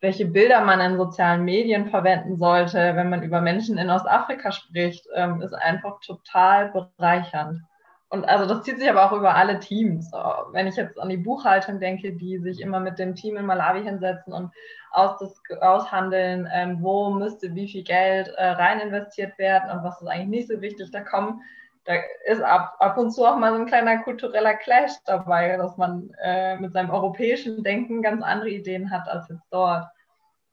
welche 0.06 0.28
Bilder 0.28 0.62
man 0.62 0.80
in 0.80 0.98
sozialen 0.98 1.44
Medien 1.44 1.90
verwenden 1.90 2.38
sollte, 2.38 2.96
wenn 2.96 3.10
man 3.10 3.24
über 3.24 3.42
Menschen 3.42 3.80
in 3.80 3.90
Ostafrika 3.90 4.52
spricht, 4.52 5.08
ähm, 5.16 5.42
ist 5.42 5.54
einfach 5.54 6.00
total 6.02 6.70
bereichernd. 6.70 7.62
Und 8.10 8.24
also 8.26 8.46
das 8.46 8.62
zieht 8.62 8.78
sich 8.78 8.88
aber 8.88 9.04
auch 9.04 9.18
über 9.18 9.34
alle 9.34 9.60
Teams. 9.60 10.12
Wenn 10.52 10.68
ich 10.68 10.76
jetzt 10.76 11.00
an 11.00 11.10
die 11.10 11.18
Buchhaltung 11.18 11.80
denke, 11.80 12.14
die 12.14 12.38
sich 12.38 12.62
immer 12.62 12.80
mit 12.80 13.00
dem 13.00 13.16
Team 13.16 13.36
in 13.36 13.48
Malawi 13.48 13.82
hinsetzen 13.82 14.32
und 14.32 14.52
aus 14.92 15.18
das, 15.18 15.42
aushandeln, 15.60 16.48
ähm, 16.54 16.78
wo 16.82 17.10
müsste 17.10 17.56
wie 17.56 17.68
viel 17.68 17.84
Geld 17.84 18.28
äh, 18.38 18.46
rein 18.46 18.82
investiert 18.82 19.36
werden 19.40 19.72
und 19.72 19.84
was 19.84 20.00
ist 20.00 20.08
eigentlich 20.08 20.42
nicht 20.42 20.50
so 20.50 20.62
wichtig, 20.62 20.92
da 20.92 21.02
kommen 21.02 21.42
da 21.86 21.94
ist 22.26 22.42
ab, 22.42 22.76
ab 22.80 22.98
und 22.98 23.12
zu 23.12 23.26
auch 23.26 23.38
mal 23.38 23.54
so 23.54 23.60
ein 23.60 23.68
kleiner 23.68 24.00
kultureller 24.00 24.56
Clash 24.56 24.92
dabei, 25.06 25.56
dass 25.58 25.78
man 25.78 26.12
äh, 26.24 26.58
mit 26.58 26.74
seinem 26.74 26.90
europäischen 26.90 27.64
Denken 27.64 28.02
ganz 28.02 28.24
andere 28.24 28.50
Ideen 28.50 28.92
hat 28.92 29.08
als 29.08 29.30
jetzt 29.30 29.48
dort. 29.52 29.86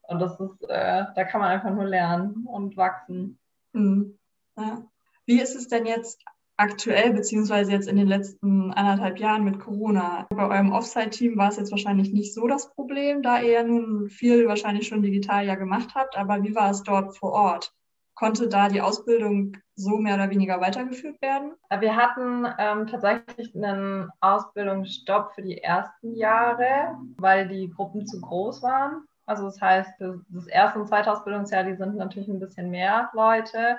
Und 0.08 0.18
das 0.18 0.38
ist, 0.38 0.62
äh, 0.68 1.04
da 1.14 1.24
kann 1.24 1.40
man 1.40 1.50
einfach 1.50 1.70
nur 1.70 1.84
lernen 1.84 2.46
und 2.46 2.76
wachsen. 2.76 3.38
Mhm. 3.72 4.18
Ja. 4.56 4.82
Wie 5.26 5.40
ist 5.40 5.54
es 5.54 5.68
denn 5.68 5.86
jetzt 5.86 6.22
aktuell, 6.56 7.12
beziehungsweise 7.12 7.72
jetzt 7.72 7.88
in 7.88 7.96
den 7.96 8.06
letzten 8.06 8.72
anderthalb 8.72 9.18
Jahren 9.18 9.44
mit 9.44 9.60
Corona? 9.60 10.26
Bei 10.30 10.48
eurem 10.48 10.72
Offsite-Team 10.72 11.36
war 11.36 11.48
es 11.48 11.56
jetzt 11.56 11.70
wahrscheinlich 11.70 12.12
nicht 12.12 12.34
so 12.34 12.46
das 12.46 12.70
Problem, 12.74 13.22
da 13.22 13.40
ihr 13.40 13.62
nun 13.64 14.08
viel 14.10 14.46
wahrscheinlich 14.48 14.86
schon 14.86 15.02
digital 15.02 15.46
ja 15.46 15.54
gemacht 15.54 15.94
habt. 15.94 16.16
Aber 16.16 16.42
wie 16.42 16.54
war 16.54 16.70
es 16.70 16.82
dort 16.82 17.16
vor 17.16 17.32
Ort? 17.32 17.72
Konnte 18.14 18.48
da 18.48 18.68
die 18.68 18.82
Ausbildung 18.82 19.56
so 19.74 19.96
mehr 19.96 20.14
oder 20.14 20.30
weniger 20.30 20.60
weitergeführt 20.60 21.20
werden? 21.22 21.54
Wir 21.80 21.96
hatten 21.96 22.46
ähm, 22.58 22.86
tatsächlich 22.86 23.54
einen 23.54 24.10
Ausbildungsstopp 24.20 25.32
für 25.34 25.42
die 25.42 25.58
ersten 25.58 26.14
Jahre, 26.14 26.98
weil 27.16 27.48
die 27.48 27.70
Gruppen 27.70 28.06
zu 28.06 28.20
groß 28.20 28.62
waren. 28.62 29.04
Also 29.26 29.44
das 29.44 29.60
heißt, 29.60 30.00
das 30.00 30.46
erste 30.46 30.80
und 30.80 30.88
zweite 30.88 31.12
Ausbildungsjahr, 31.12 31.64
die 31.64 31.76
sind 31.76 31.96
natürlich 31.96 32.28
ein 32.28 32.40
bisschen 32.40 32.70
mehr 32.70 33.10
Leute. 33.14 33.78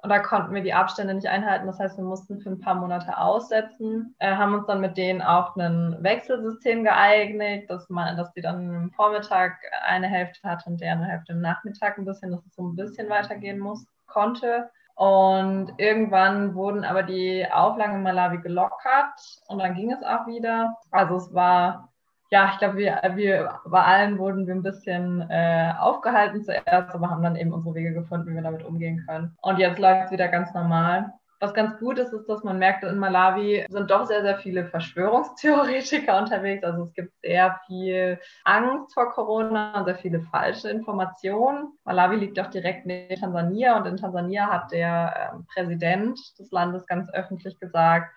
Und 0.00 0.10
da 0.10 0.20
konnten 0.20 0.54
wir 0.54 0.62
die 0.62 0.74
Abstände 0.74 1.14
nicht 1.14 1.26
einhalten. 1.26 1.66
Das 1.66 1.80
heißt, 1.80 1.96
wir 1.96 2.04
mussten 2.04 2.40
für 2.40 2.50
ein 2.50 2.60
paar 2.60 2.76
Monate 2.76 3.18
aussetzen, 3.18 4.14
äh, 4.20 4.36
haben 4.36 4.54
uns 4.54 4.66
dann 4.66 4.80
mit 4.80 4.96
denen 4.96 5.22
auch 5.22 5.56
ein 5.56 5.96
Wechselsystem 6.00 6.84
geeignet, 6.84 7.68
dass 7.68 7.88
man, 7.88 8.16
dass 8.16 8.32
die 8.32 8.40
dann 8.40 8.72
im 8.72 8.90
Vormittag 8.92 9.58
eine 9.84 10.06
Hälfte 10.06 10.48
hatte 10.48 10.70
und 10.70 10.80
deren 10.80 11.02
Hälfte 11.02 11.32
im 11.32 11.40
Nachmittag 11.40 11.98
ein 11.98 12.04
bisschen, 12.04 12.30
dass 12.30 12.46
es 12.46 12.54
so 12.54 12.62
ein 12.62 12.76
bisschen 12.76 13.10
weitergehen 13.10 13.58
muss, 13.58 13.86
konnte. 14.06 14.70
Und 14.94 15.72
irgendwann 15.78 16.54
wurden 16.54 16.84
aber 16.84 17.02
die 17.02 17.46
Auflagen 17.50 17.96
in 17.96 18.02
Malawi 18.02 18.38
gelockert 18.38 19.42
und 19.48 19.58
dann 19.58 19.74
ging 19.74 19.92
es 19.92 20.02
auch 20.02 20.26
wieder. 20.28 20.76
Also 20.92 21.16
es 21.16 21.34
war 21.34 21.88
ja, 22.30 22.50
ich 22.52 22.58
glaube, 22.58 22.76
wir, 22.76 23.00
wir 23.14 23.60
bei 23.64 23.82
allen 23.82 24.18
wurden 24.18 24.46
wir 24.46 24.54
ein 24.54 24.62
bisschen 24.62 25.26
äh, 25.30 25.72
aufgehalten 25.78 26.44
zuerst, 26.44 26.94
aber 26.94 27.10
haben 27.10 27.22
dann 27.22 27.36
eben 27.36 27.52
unsere 27.52 27.74
Wege 27.74 27.94
gefunden, 27.94 28.28
wie 28.28 28.34
wir 28.34 28.42
damit 28.42 28.64
umgehen 28.64 29.04
können. 29.08 29.36
Und 29.40 29.58
jetzt 29.58 29.78
läuft 29.78 30.06
es 30.06 30.10
wieder 30.10 30.28
ganz 30.28 30.52
normal. 30.52 31.12
Was 31.40 31.54
ganz 31.54 31.78
gut 31.78 31.98
ist, 31.98 32.12
ist, 32.12 32.28
dass 32.28 32.42
man 32.42 32.58
merkt, 32.58 32.82
in 32.82 32.98
Malawi 32.98 33.64
sind 33.68 33.90
doch 33.90 34.06
sehr, 34.06 34.22
sehr 34.22 34.38
viele 34.38 34.66
Verschwörungstheoretiker 34.66 36.18
unterwegs. 36.22 36.64
Also 36.64 36.82
es 36.82 36.92
gibt 36.94 37.12
sehr 37.22 37.60
viel 37.66 38.18
Angst 38.44 38.92
vor 38.92 39.10
Corona 39.12 39.78
und 39.78 39.84
sehr 39.84 39.94
viele 39.94 40.20
falsche 40.20 40.68
Informationen. 40.68 41.68
Malawi 41.84 42.16
liegt 42.16 42.40
auch 42.40 42.50
direkt 42.50 42.86
neben 42.86 43.20
Tansania 43.20 43.78
und 43.78 43.86
in 43.86 43.96
Tansania 43.96 44.48
hat 44.48 44.72
der 44.72 45.32
äh, 45.32 45.54
Präsident 45.54 46.18
des 46.38 46.50
Landes 46.50 46.84
ganz 46.86 47.08
öffentlich 47.12 47.58
gesagt, 47.60 48.12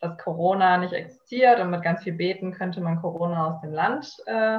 dass 0.00 0.18
Corona 0.18 0.78
nicht 0.78 0.92
existiert 0.92 1.60
und 1.60 1.70
mit 1.70 1.82
ganz 1.82 2.02
viel 2.02 2.12
Beten 2.12 2.52
könnte 2.52 2.80
man 2.80 3.00
Corona 3.00 3.46
aus 3.46 3.60
dem 3.60 3.72
Land 3.72 4.14
äh, 4.26 4.58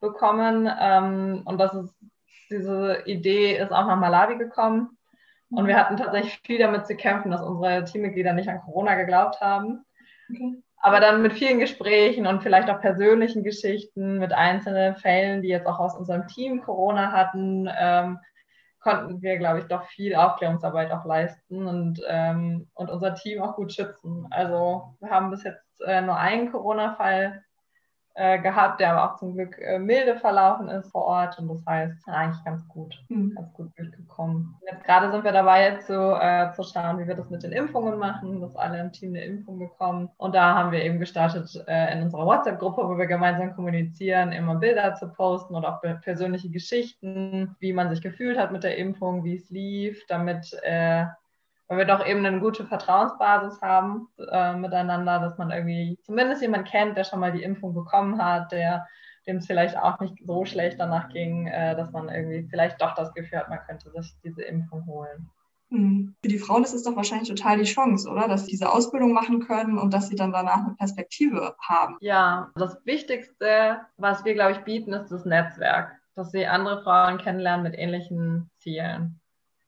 bekommen. 0.00 0.70
Ähm, 0.80 1.42
und 1.44 1.58
das 1.58 1.74
ist, 1.74 1.94
diese 2.50 3.02
Idee 3.06 3.56
ist 3.56 3.72
auch 3.72 3.86
nach 3.86 3.98
Malawi 3.98 4.38
gekommen. 4.38 4.96
Und 5.50 5.66
wir 5.66 5.76
hatten 5.76 5.96
tatsächlich 5.96 6.40
viel 6.44 6.58
damit 6.58 6.86
zu 6.86 6.96
kämpfen, 6.96 7.30
dass 7.30 7.42
unsere 7.42 7.84
Teammitglieder 7.84 8.32
nicht 8.32 8.48
an 8.48 8.60
Corona 8.60 8.94
geglaubt 8.94 9.40
haben. 9.40 9.84
Okay. 10.30 10.62
Aber 10.82 11.00
dann 11.00 11.22
mit 11.22 11.34
vielen 11.34 11.58
Gesprächen 11.58 12.26
und 12.26 12.42
vielleicht 12.42 12.70
auch 12.70 12.80
persönlichen 12.80 13.42
Geschichten 13.42 14.18
mit 14.18 14.32
einzelnen 14.32 14.96
Fällen, 14.96 15.42
die 15.42 15.48
jetzt 15.48 15.66
auch 15.66 15.78
aus 15.78 15.94
unserem 15.94 16.26
Team 16.26 16.62
Corona 16.62 17.12
hatten, 17.12 17.68
ähm, 17.76 18.18
konnten 18.80 19.22
wir, 19.22 19.38
glaube 19.38 19.60
ich, 19.60 19.66
doch 19.66 19.84
viel 19.84 20.14
Aufklärungsarbeit 20.14 20.90
auch 20.90 21.04
leisten 21.04 21.66
und, 21.66 22.00
ähm, 22.08 22.68
und 22.74 22.90
unser 22.90 23.14
Team 23.14 23.42
auch 23.42 23.56
gut 23.56 23.72
schützen. 23.72 24.26
Also 24.30 24.96
wir 25.00 25.10
haben 25.10 25.30
bis 25.30 25.44
jetzt 25.44 25.80
äh, 25.86 26.00
nur 26.00 26.16
einen 26.16 26.50
Corona-Fall 26.50 27.44
gehabt, 28.40 28.80
der 28.80 28.92
aber 28.92 29.10
auch 29.10 29.16
zum 29.16 29.34
Glück 29.34 29.58
äh, 29.58 29.78
milde 29.78 30.16
verlaufen 30.16 30.68
ist 30.68 30.90
vor 30.90 31.04
Ort 31.04 31.38
und 31.38 31.48
das 31.48 31.64
heißt 31.66 32.08
eigentlich 32.08 32.44
ganz 32.44 32.66
gut, 32.68 33.02
mhm. 33.08 33.34
ganz 33.34 33.52
gut 33.52 33.70
durchgekommen. 33.78 34.56
Jetzt 34.70 34.84
gerade 34.84 35.10
sind 35.10 35.24
wir 35.24 35.32
dabei 35.32 35.76
zu, 35.76 35.94
äh, 36.20 36.52
zu 36.52 36.62
schauen, 36.62 36.98
wie 36.98 37.06
wir 37.06 37.14
das 37.14 37.30
mit 37.30 37.42
den 37.42 37.52
Impfungen 37.52 37.98
machen, 37.98 38.40
dass 38.40 38.56
alle 38.56 38.80
im 38.80 38.92
Team 38.92 39.10
eine 39.10 39.24
Impfung 39.24 39.58
bekommen 39.58 40.10
und 40.18 40.34
da 40.34 40.54
haben 40.54 40.72
wir 40.72 40.82
eben 40.82 40.98
gestartet 40.98 41.48
äh, 41.66 41.92
in 41.94 42.02
unserer 42.02 42.26
WhatsApp-Gruppe, 42.26 42.88
wo 42.88 42.98
wir 42.98 43.06
gemeinsam 43.06 43.54
kommunizieren, 43.54 44.32
immer 44.32 44.56
Bilder 44.56 44.94
zu 44.94 45.08
posten 45.08 45.54
oder 45.54 45.74
auch 45.74 46.00
persönliche 46.02 46.50
Geschichten, 46.50 47.56
wie 47.58 47.72
man 47.72 47.88
sich 47.88 48.02
gefühlt 48.02 48.38
hat 48.38 48.52
mit 48.52 48.64
der 48.64 48.76
Impfung, 48.76 49.24
wie 49.24 49.36
es 49.36 49.50
lief, 49.50 50.04
damit 50.08 50.52
äh, 50.62 51.06
weil 51.70 51.78
wir 51.78 51.84
doch 51.84 52.04
eben 52.04 52.26
eine 52.26 52.40
gute 52.40 52.66
Vertrauensbasis 52.66 53.62
haben 53.62 54.08
äh, 54.18 54.54
miteinander, 54.56 55.20
dass 55.20 55.38
man 55.38 55.52
irgendwie 55.52 55.96
zumindest 56.02 56.42
jemand 56.42 56.66
kennt, 56.66 56.96
der 56.96 57.04
schon 57.04 57.20
mal 57.20 57.30
die 57.30 57.44
Impfung 57.44 57.74
bekommen 57.74 58.20
hat, 58.20 58.50
der 58.50 58.88
dem 59.28 59.36
es 59.36 59.46
vielleicht 59.46 59.76
auch 59.76 60.00
nicht 60.00 60.16
so 60.24 60.44
schlecht 60.44 60.80
danach 60.80 61.10
ging, 61.10 61.46
äh, 61.46 61.76
dass 61.76 61.92
man 61.92 62.08
irgendwie 62.08 62.48
vielleicht 62.50 62.82
doch 62.82 62.96
das 62.96 63.14
Gefühl 63.14 63.38
hat, 63.38 63.48
man 63.48 63.60
könnte 63.68 63.88
sich 63.92 64.12
diese 64.24 64.42
Impfung 64.42 64.84
holen. 64.86 65.30
Hm. 65.68 66.16
Für 66.20 66.28
die 66.28 66.40
Frauen 66.40 66.64
ist 66.64 66.74
es 66.74 66.82
doch 66.82 66.96
wahrscheinlich 66.96 67.28
total 67.28 67.58
die 67.58 67.64
Chance, 67.64 68.08
oder? 68.08 68.26
Dass 68.26 68.46
sie 68.46 68.50
diese 68.50 68.72
Ausbildung 68.72 69.12
machen 69.12 69.38
können 69.46 69.78
und 69.78 69.94
dass 69.94 70.08
sie 70.08 70.16
dann 70.16 70.32
danach 70.32 70.66
eine 70.66 70.74
Perspektive 70.74 71.54
haben. 71.60 71.98
Ja, 72.00 72.50
das 72.56 72.84
Wichtigste, 72.84 73.82
was 73.96 74.24
wir, 74.24 74.34
glaube 74.34 74.52
ich, 74.52 74.64
bieten, 74.64 74.92
ist 74.92 75.12
das 75.12 75.24
Netzwerk. 75.24 75.92
Dass 76.16 76.32
sie 76.32 76.48
andere 76.48 76.82
Frauen 76.82 77.18
kennenlernen 77.18 77.62
mit 77.62 77.78
ähnlichen 77.78 78.50
Zielen 78.58 79.19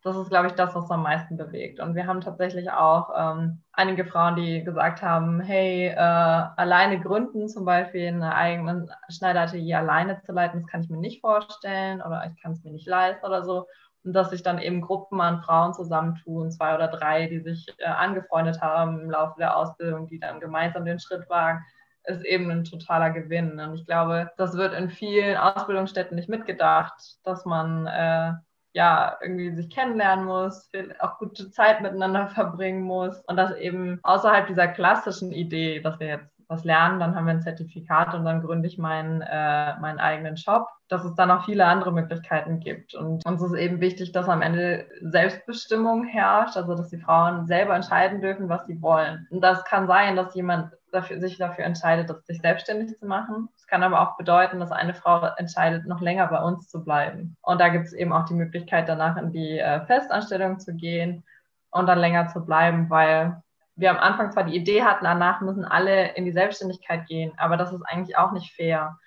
das 0.03 0.17
ist, 0.17 0.31
glaube 0.31 0.49
ich, 0.49 0.55
das, 0.55 0.75
was 0.75 0.91
am 0.91 1.03
meisten 1.03 1.37
bewegt. 1.37 1.79
Und 1.79 1.95
wir 1.95 2.07
haben 2.07 2.21
tatsächlich 2.21 2.71
auch 2.71 3.11
ähm, 3.17 3.63
einige 3.73 4.05
Frauen, 4.05 4.35
die 4.35 4.65
gesagt 4.65 5.01
haben, 5.01 5.41
hey, 5.41 5.89
äh, 5.89 5.97
alleine 5.97 7.01
gründen 7.01 7.49
zum 7.49 7.65
Beispiel 7.65 8.09
eine 8.09 8.35
eigene 8.35 8.89
Schneideratelier 9.09 9.79
alleine 9.79 10.21
zu 10.23 10.33
leiten, 10.33 10.61
das 10.61 10.71
kann 10.71 10.83
ich 10.83 10.91
mir 10.91 10.99
nicht 10.99 11.21
vorstellen 11.21 12.03
oder 12.03 12.25
ich 12.27 12.43
kann 12.43 12.53
es 12.53 12.65
mir 12.65 12.73
nicht 12.73 12.89
leisten 12.89 13.25
oder 13.25 13.45
so. 13.45 13.67
Und 14.05 14.15
dass 14.15 14.31
sich 14.31 14.43
dann 14.43 14.59
eben 14.59 14.81
Gruppen 14.81 15.21
an 15.21 15.43
Frauen 15.43 15.73
zusammentun, 15.73 16.51
zwei 16.51 16.75
oder 16.75 16.89
drei, 16.89 17.29
die 17.29 17.39
sich 17.39 17.73
äh, 17.79 17.85
angefreundet 17.87 18.61
haben 18.61 19.01
im 19.01 19.11
Laufe 19.11 19.37
der 19.39 19.57
Ausbildung, 19.57 20.09
die 20.09 20.19
dann 20.19 20.41
gemeinsam 20.41 20.85
den 20.85 20.99
Schritt 20.99 21.31
wagen, 21.31 21.65
ist 22.05 22.25
eben 22.25 22.51
ein 22.51 22.65
totaler 22.65 23.11
Gewinn. 23.11 23.61
Und 23.61 23.75
ich 23.77 23.87
glaube, 23.87 24.33
das 24.37 24.57
wird 24.57 24.75
in 24.75 24.91
vielen 24.91 25.37
Ausbildungsstätten 25.37 26.17
nicht 26.17 26.29
mitgedacht, 26.29 26.95
dass 27.23 27.45
man 27.45 27.87
äh, 27.87 28.33
ja, 28.75 29.17
irgendwie 29.21 29.55
sich 29.55 29.71
kennenlernen 29.71 30.25
muss, 30.25 30.71
auch 30.99 31.19
gute 31.19 31.51
Zeit 31.51 31.81
miteinander 31.81 32.27
verbringen 32.35 32.83
muss 32.83 33.21
und 33.27 33.37
das 33.37 33.55
eben 33.57 34.01
außerhalb 34.03 34.47
dieser 34.47 34.69
klassischen 34.69 35.33
Idee, 35.33 35.81
dass 35.81 36.01
wir 36.01 36.07
jetzt 36.09 36.33
was 36.53 36.65
lernen, 36.65 37.01
dann 37.01 37.15
haben 37.15 37.25
wir 37.25 37.33
ein 37.33 37.43
Zertifikat 37.43 38.15
und 38.15 38.25
dann 38.25 38.43
gründe 38.43 38.69
ich 38.69 38.79
meinen, 38.79 39.23
äh, 39.23 39.79
meinen 39.81 39.99
eigenen 39.99 40.37
Shop, 40.37 40.69
dass 40.89 41.05
es 41.05 41.15
dann 41.15 41.31
auch 41.31 41.45
viele 41.45 41.65
andere 41.65 41.93
Möglichkeiten 41.93 42.61
gibt. 42.61 42.95
Und 42.95 43.25
uns 43.25 43.43
ist 43.43 43.55
eben 43.55 43.81
wichtig, 43.81 44.13
dass 44.13 44.29
am 44.29 44.43
Ende 44.43 44.87
Selbstbestimmung 45.01 46.05
herrscht, 46.05 46.57
also 46.57 46.75
dass 46.75 46.91
die 46.91 46.99
Frauen 46.99 47.47
selber 47.47 47.75
entscheiden 47.75 48.21
dürfen, 48.21 48.49
was 48.49 48.67
sie 48.67 48.81
wollen. 48.83 49.27
Und 49.31 49.41
das 49.41 49.65
kann 49.65 49.87
sein, 49.87 50.15
dass 50.15 50.35
jemand 50.35 50.73
dafür, 50.93 51.21
sich 51.21 51.39
dafür 51.39 51.65
entscheidet, 51.65 52.11
sich 52.27 52.41
selbstständig 52.41 52.99
zu 52.99 53.07
machen. 53.07 53.49
Es 53.57 53.67
kann 53.67 53.83
aber 53.83 54.01
auch 54.01 54.17
bedeuten, 54.17 54.61
dass 54.61 54.73
eine 54.73 54.95
Frau 54.95 55.25
entscheidet, 55.37 55.87
noch 55.87 56.01
länger 56.01 56.27
bei 56.29 56.43
uns 56.43 56.69
zu 56.69 56.85
bleiben. 56.85 57.37
Und 57.43 57.61
da 57.61 57.69
gibt 57.69 57.87
es 57.87 57.93
eben 57.93 58.13
auch 58.13 58.27
die 58.27 58.35
Möglichkeit, 58.35 58.89
danach 58.89 59.17
in 59.17 59.33
die 59.33 59.59
äh, 59.59 59.85
Festanstellung 59.87 60.59
zu 60.59 60.75
gehen 60.75 61.25
und 61.71 61.87
dann 61.87 61.99
länger 61.99 62.29
zu 62.29 62.45
bleiben, 62.45 62.91
weil 62.91 63.43
wir 63.75 63.91
am 63.91 63.99
Anfang 63.99 64.31
zwar 64.31 64.45
die 64.45 64.57
Idee 64.57 64.83
hatten, 64.83 65.05
danach 65.05 65.41
müssen 65.41 65.65
alle 65.65 66.15
in 66.15 66.25
die 66.25 66.33
Selbstständigkeit 66.33 67.07
gehen, 67.07 67.33
aber 67.39 67.57
das 67.57 67.73
ist 67.73 67.83
eigentlich 67.83 68.17
auch 68.17 68.33
nicht 68.33 68.55
fair, 68.55 68.99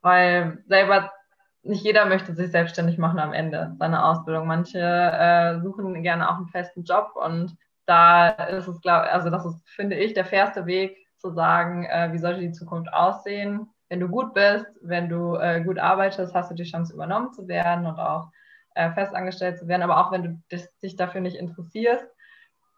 weil 0.00 0.58
selber 0.66 1.12
nicht 1.62 1.84
jeder 1.84 2.06
möchte 2.06 2.34
sich 2.34 2.50
selbstständig 2.50 2.98
machen 2.98 3.20
am 3.20 3.32
Ende 3.32 3.76
seiner 3.78 4.04
Ausbildung. 4.04 4.48
Manche 4.48 4.80
äh, 4.80 5.60
suchen 5.60 6.02
gerne 6.02 6.28
auch 6.28 6.36
einen 6.36 6.48
festen 6.48 6.82
Job 6.82 7.12
und 7.14 7.56
da 7.86 8.28
ist 8.28 8.66
es, 8.66 8.80
glaube 8.80 9.10
also 9.10 9.30
das 9.30 9.44
ist, 9.44 9.60
finde 9.66 9.96
ich, 9.96 10.14
der 10.14 10.24
fairste 10.24 10.66
Weg 10.66 10.96
zu 11.22 11.30
sagen, 11.30 11.84
äh, 11.84 12.10
wie 12.12 12.18
sollte 12.18 12.40
die 12.40 12.52
Zukunft 12.52 12.92
aussehen. 12.92 13.70
Wenn 13.88 14.00
du 14.00 14.08
gut 14.08 14.34
bist, 14.34 14.66
wenn 14.82 15.08
du 15.08 15.36
äh, 15.36 15.62
gut 15.62 15.78
arbeitest, 15.78 16.34
hast 16.34 16.50
du 16.50 16.54
die 16.54 16.64
Chance, 16.64 16.92
übernommen 16.92 17.32
zu 17.32 17.46
werden 17.46 17.86
und 17.86 17.98
auch 17.98 18.28
äh, 18.74 18.90
festangestellt 18.90 19.58
zu 19.58 19.68
werden. 19.68 19.82
Aber 19.82 19.98
auch 19.98 20.10
wenn 20.10 20.22
du 20.22 20.58
dich 20.82 20.96
dafür 20.96 21.20
nicht 21.20 21.36
interessierst, 21.36 22.06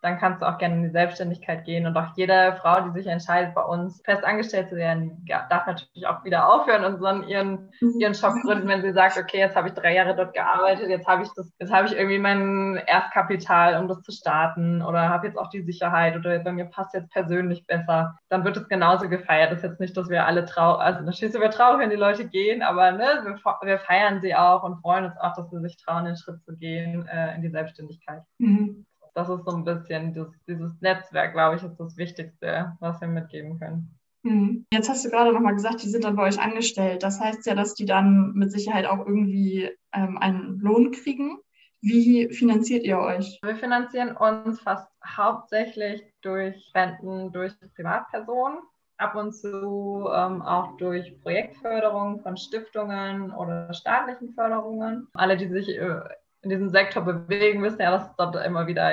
dann 0.05 0.19
kannst 0.19 0.43
du 0.43 0.47
auch 0.47 0.59
gerne 0.59 0.75
in 0.75 0.83
die 0.83 0.91
Selbstständigkeit 0.91 1.65
gehen. 1.65 1.87
Und 1.87 1.97
auch 1.97 2.15
jede 2.15 2.55
Frau, 2.61 2.79
die 2.83 2.93
sich 2.93 3.07
entscheidet, 3.07 3.55
bei 3.55 3.63
uns 3.63 4.03
fest 4.05 4.23
angestellt 4.23 4.69
zu 4.69 4.77
werden, 4.77 5.25
darf 5.49 5.67
natürlich 5.67 6.07
auch 6.07 6.23
wieder 6.25 6.53
aufhören 6.53 6.85
und 6.85 6.99
so 6.99 7.07
ihren, 7.27 7.71
mhm. 7.81 8.01
ihren 8.01 8.15
Shop 8.15 8.35
gründen, 8.43 8.69
wenn 8.69 8.83
sie 8.83 8.93
sagt, 8.93 9.17
okay, 9.17 9.39
jetzt 9.39 9.57
habe 9.57 9.69
ich 9.69 9.75
drei 9.75 9.95
Jahre 9.95 10.15
dort 10.15 10.35
gearbeitet, 10.35 10.91
jetzt 10.91 11.07
habe 11.07 11.23
ich 11.23 11.31
das, 11.35 11.51
jetzt 11.59 11.73
habe 11.73 11.89
ich 11.89 11.97
irgendwie 11.97 12.19
mein 12.19 12.77
Erstkapital, 12.87 13.81
um 13.81 13.89
das 13.89 14.03
zu 14.03 14.13
starten 14.13 14.83
oder 14.83 15.09
habe 15.09 15.27
jetzt 15.27 15.39
auch 15.39 15.49
die 15.49 15.63
Sicherheit 15.63 16.17
oder 16.17 16.39
bei 16.39 16.53
mir 16.53 16.67
passt 16.67 16.93
jetzt 16.93 17.11
persönlich 17.11 17.67
besser, 17.67 18.19
dann 18.29 18.45
wird 18.45 18.59
es 18.59 18.69
genauso 18.69 19.09
gefeiert. 19.09 19.53
Das 19.53 19.59
ist 19.59 19.71
jetzt 19.71 19.81
nicht, 19.81 19.97
dass 19.97 20.11
wir 20.11 20.27
alle 20.27 20.45
traurig, 20.45 20.83
also 20.83 21.01
natürlich 21.01 21.33
sind 21.33 21.41
wir 21.41 21.51
traurig, 21.51 21.81
wenn 21.81 21.91
die 21.91 21.97
Leute 21.97 22.29
gehen, 22.29 22.61
aber 22.61 22.93
ne, 22.93 23.23
wir, 23.25 23.39
wir, 23.63 23.79
feiern 23.79 24.21
sie 24.21 24.35
auch 24.35 24.65
und 24.65 24.83
freuen 24.83 25.07
uns 25.07 25.17
auch, 25.19 25.35
dass 25.35 25.51
sie 25.51 25.61
sich 25.61 25.79
trauen, 25.79 26.05
den 26.05 26.17
Schritt 26.17 26.43
zu 26.45 26.55
gehen 26.55 27.09
äh, 27.09 27.35
in 27.35 27.41
die 27.41 27.51
Selbstständigkeit. 27.51 28.23
Mhm. 28.39 28.85
Das 29.15 29.29
ist 29.29 29.45
so 29.45 29.57
ein 29.57 29.65
bisschen 29.65 30.13
das, 30.13 30.29
dieses 30.47 30.81
Netzwerk, 30.81 31.33
glaube 31.33 31.57
ich, 31.57 31.63
ist 31.63 31.79
das 31.79 31.97
Wichtigste, 31.97 32.77
was 32.81 33.01
wir 33.01 33.09
mitgeben 33.09 33.59
können. 33.59 33.99
Hm. 34.25 34.67
Jetzt 34.73 34.89
hast 34.89 35.05
du 35.05 35.11
gerade 35.11 35.33
nochmal 35.33 35.55
gesagt, 35.55 35.83
die 35.83 35.89
sind 35.89 36.05
dann 36.05 36.17
bei 36.17 36.25
euch 36.25 36.41
angestellt. 36.41 37.03
Das 37.03 37.21
heißt 37.21 37.47
ja, 37.47 37.55
dass 37.55 37.75
die 37.75 37.85
dann 37.85 38.33
mit 38.33 38.51
Sicherheit 38.51 38.87
auch 38.87 38.99
irgendwie 38.99 39.71
ähm, 39.93 40.19
einen 40.19 40.59
Lohn 40.61 40.93
kriegen. 40.93 41.39
Wie 41.83 42.33
finanziert 42.33 42.85
ihr 42.85 42.99
euch? 42.99 43.39
Wir 43.45 43.57
finanzieren 43.57 44.17
uns 44.17 44.61
fast 44.61 44.89
hauptsächlich 45.07 46.03
durch 46.23 46.65
Spenden 46.69 47.31
durch 47.31 47.53
Privatpersonen, 47.77 48.59
ab 48.97 49.15
und 49.15 49.33
zu 49.33 50.09
ähm, 50.11 50.41
auch 50.41 50.79
durch 50.79 51.21
Projektförderung 51.21 52.21
von 52.21 52.39
Stiftungen 52.39 53.31
oder 53.33 53.75
staatlichen 53.75 54.33
Förderungen. 54.33 55.09
Alle, 55.13 55.37
die 55.37 55.49
sich 55.49 55.69
äh, 55.69 56.01
in 56.45 56.51
diesem 56.51 56.71
Sektor 56.71 57.03
bewegen, 57.03 57.63
wissen 57.63 57.81
ja, 57.81 57.91
dass 57.91 58.09
es 58.11 58.17
dort 58.17 58.37
immer 58.45 58.67
wieder 58.67 58.93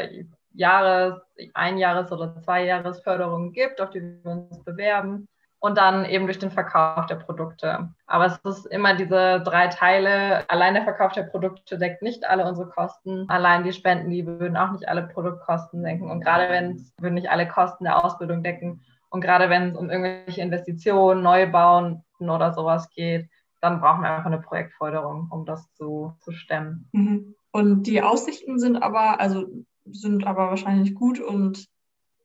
Jahres-, 0.54 1.22
Einjahres- 1.54 2.12
oder 2.12 2.42
Zweijahresförderungen 2.42 3.54
gibt, 3.54 3.82
auf 3.82 3.90
die 3.90 4.02
wir 4.02 4.32
uns 4.32 4.64
bewerben 4.64 5.28
und 5.62 5.78
dann 5.78 6.06
eben 6.06 6.26
durch 6.26 6.40
den 6.40 6.50
Verkauf 6.50 7.06
der 7.06 7.16
Produkte. 7.16 7.90
Aber 8.08 8.26
es 8.26 8.38
ist 8.44 8.66
immer 8.66 8.96
diese 8.96 9.42
drei 9.42 9.68
Teile. 9.68 10.44
Allein 10.50 10.74
der 10.74 10.84
Verkauf 10.84 11.14
der 11.14 11.24
Produkte 11.24 11.78
deckt 11.78 12.02
nicht 12.02 12.28
alle 12.28 12.46
unsere 12.48 12.68
Kosten. 12.68 13.30
Allein 13.30 13.64
die 13.64 13.72
Spenden, 13.72 14.10
die 14.10 14.26
würden 14.26 14.58
auch 14.58 14.72
nicht 14.72 14.90
alle 14.90 15.04
Produktkosten 15.04 15.84
decken. 15.84 16.10
Und 16.10 16.22
gerade 16.22 16.50
wenn 16.50 16.78
es 16.78 16.92
würden 17.00 17.14
nicht 17.14 17.30
alle 17.30 17.48
Kosten 17.48 17.84
der 17.84 18.04
Ausbildung 18.04 18.42
decken. 18.42 18.82
Und 19.12 19.22
gerade 19.22 19.52
wenn 19.52 19.70
es 19.70 19.78
um 19.78 19.92
irgendwelche 19.92 20.42
Investitionen, 20.42 21.22
Neubauen 21.22 22.04
oder 22.20 22.54
sowas 22.54 22.90
geht, 22.90 23.30
dann 23.62 23.82
brauchen 23.82 24.02
wir 24.02 24.10
einfach 24.10 24.26
eine 24.26 24.42
Projektförderung, 24.42 25.28
um 25.30 25.46
das 25.46 25.72
zu, 25.74 26.16
zu 26.22 26.32
stemmen. 26.32 26.90
Mhm. 26.92 27.36
Und 27.52 27.84
die 27.84 28.02
Aussichten 28.02 28.60
sind 28.60 28.82
aber, 28.82 29.20
also 29.20 29.48
sind 29.86 30.26
aber 30.26 30.50
wahrscheinlich 30.50 30.96
gut 30.96 31.20
und 31.20 31.68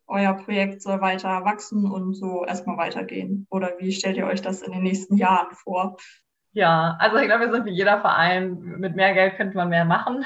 euer 0.06 0.34
Projekt 0.34 0.82
soll 0.82 1.00
weiter 1.00 1.44
wachsen 1.44 1.90
und 1.90 2.14
so 2.14 2.44
erstmal 2.44 2.76
weitergehen? 2.76 3.46
Oder 3.50 3.72
wie 3.78 3.92
stellt 3.92 4.16
ihr 4.16 4.26
euch 4.26 4.40
das 4.40 4.62
in 4.62 4.72
den 4.72 4.82
nächsten 4.82 5.16
Jahren 5.16 5.52
vor? 5.54 5.96
Ja, 6.52 6.96
also 7.00 7.16
ich 7.16 7.26
glaube, 7.26 7.46
wir 7.46 7.52
sind 7.52 7.66
wie 7.66 7.72
jeder 7.72 8.00
Verein. 8.00 8.54
Mit 8.54 8.94
mehr 8.96 9.14
Geld 9.14 9.36
könnte 9.36 9.56
man 9.56 9.68
mehr 9.68 9.84
machen. 9.84 10.24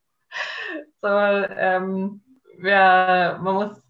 so, 1.02 1.08
ähm, 1.08 2.22
wir, 2.58 3.38
man 3.42 3.54
muss, 3.54 3.82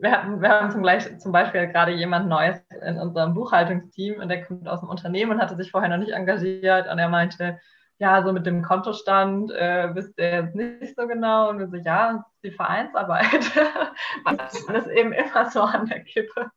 wir, 0.00 0.12
hatten, 0.12 0.40
wir 0.40 0.48
haben 0.48 0.70
zum, 0.70 0.82
gleich, 0.82 1.18
zum 1.18 1.32
Beispiel 1.32 1.66
gerade 1.68 1.92
jemand 1.92 2.28
Neues 2.28 2.60
in 2.86 2.98
unserem 2.98 3.34
Buchhaltungsteam 3.34 4.20
und 4.20 4.28
der 4.28 4.44
kommt 4.44 4.68
aus 4.68 4.80
dem 4.80 4.90
Unternehmen 4.90 5.32
und 5.32 5.40
hatte 5.40 5.56
sich 5.56 5.70
vorher 5.70 5.88
noch 5.88 5.96
nicht 5.96 6.12
engagiert 6.12 6.88
und 6.88 6.98
er 6.98 7.08
meinte, 7.08 7.58
ja, 7.98 8.22
so 8.22 8.32
mit 8.32 8.46
dem 8.46 8.62
Kontostand 8.62 9.50
äh, 9.50 9.94
wisst 9.94 10.18
ihr 10.18 10.30
jetzt 10.30 10.54
nicht 10.54 10.96
so 10.96 11.06
genau. 11.06 11.50
Und 11.50 11.58
wir 11.58 11.68
so, 11.68 11.76
ja, 11.76 12.24
die 12.44 12.52
Vereinsarbeit. 12.52 13.52
Man 14.24 14.38
ist 14.38 14.86
eben 14.94 15.12
immer 15.12 15.50
so 15.50 15.62
an 15.62 15.86
der 15.86 16.04
Kippe. 16.04 16.50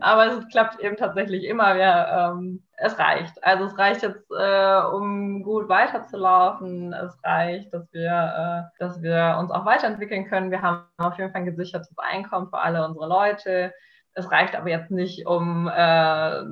Aber 0.00 0.26
es 0.26 0.48
klappt 0.48 0.80
eben 0.80 0.96
tatsächlich 0.96 1.44
immer. 1.44 1.76
Wir, 1.76 2.32
ähm, 2.34 2.64
es 2.76 2.98
reicht. 2.98 3.42
Also 3.44 3.64
es 3.64 3.78
reicht 3.78 4.02
jetzt, 4.02 4.28
äh, 4.36 4.80
um 4.92 5.44
gut 5.44 5.68
weiterzulaufen. 5.68 6.92
Es 6.92 7.16
reicht, 7.22 7.72
dass 7.72 7.92
wir, 7.92 8.10
äh, 8.10 8.78
dass 8.80 9.00
wir 9.02 9.36
uns 9.38 9.52
auch 9.52 9.64
weiterentwickeln 9.64 10.28
können. 10.28 10.50
Wir 10.50 10.62
haben 10.62 10.82
auf 10.98 11.16
jeden 11.16 11.30
Fall 11.30 11.42
ein 11.42 11.46
gesichertes 11.46 11.96
Einkommen 11.96 12.48
für 12.48 12.58
alle 12.58 12.84
unsere 12.84 13.06
Leute. 13.06 13.72
Es 14.14 14.30
reicht 14.30 14.56
aber 14.56 14.68
jetzt 14.68 14.90
nicht, 14.90 15.26
um 15.26 15.68
äh, 15.68 16.42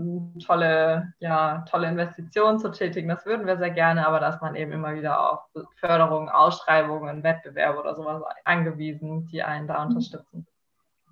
tolle, 0.45 1.13
ja, 1.19 1.65
tolle 1.69 1.89
Investitionen 1.89 2.59
zu 2.59 2.71
tätigen. 2.71 3.09
Das 3.09 3.27
würden 3.27 3.47
wir 3.47 3.59
sehr 3.59 3.71
gerne, 3.71 4.07
aber 4.07 4.21
dass 4.21 4.41
man 4.41 4.55
eben 4.55 4.73
immer 4.73 4.95
wieder 4.95 5.33
auf 5.33 5.41
Förderungen, 5.77 6.29
Ausschreibungen, 6.29 7.25
Wettbewerbe 7.25 7.81
oder 7.81 7.97
sowas 7.97 8.23
angewiesen, 8.45 9.27
die 9.27 9.43
einen 9.43 9.67
da 9.67 9.81
mhm. 9.81 9.89
unterstützen. 9.89 10.47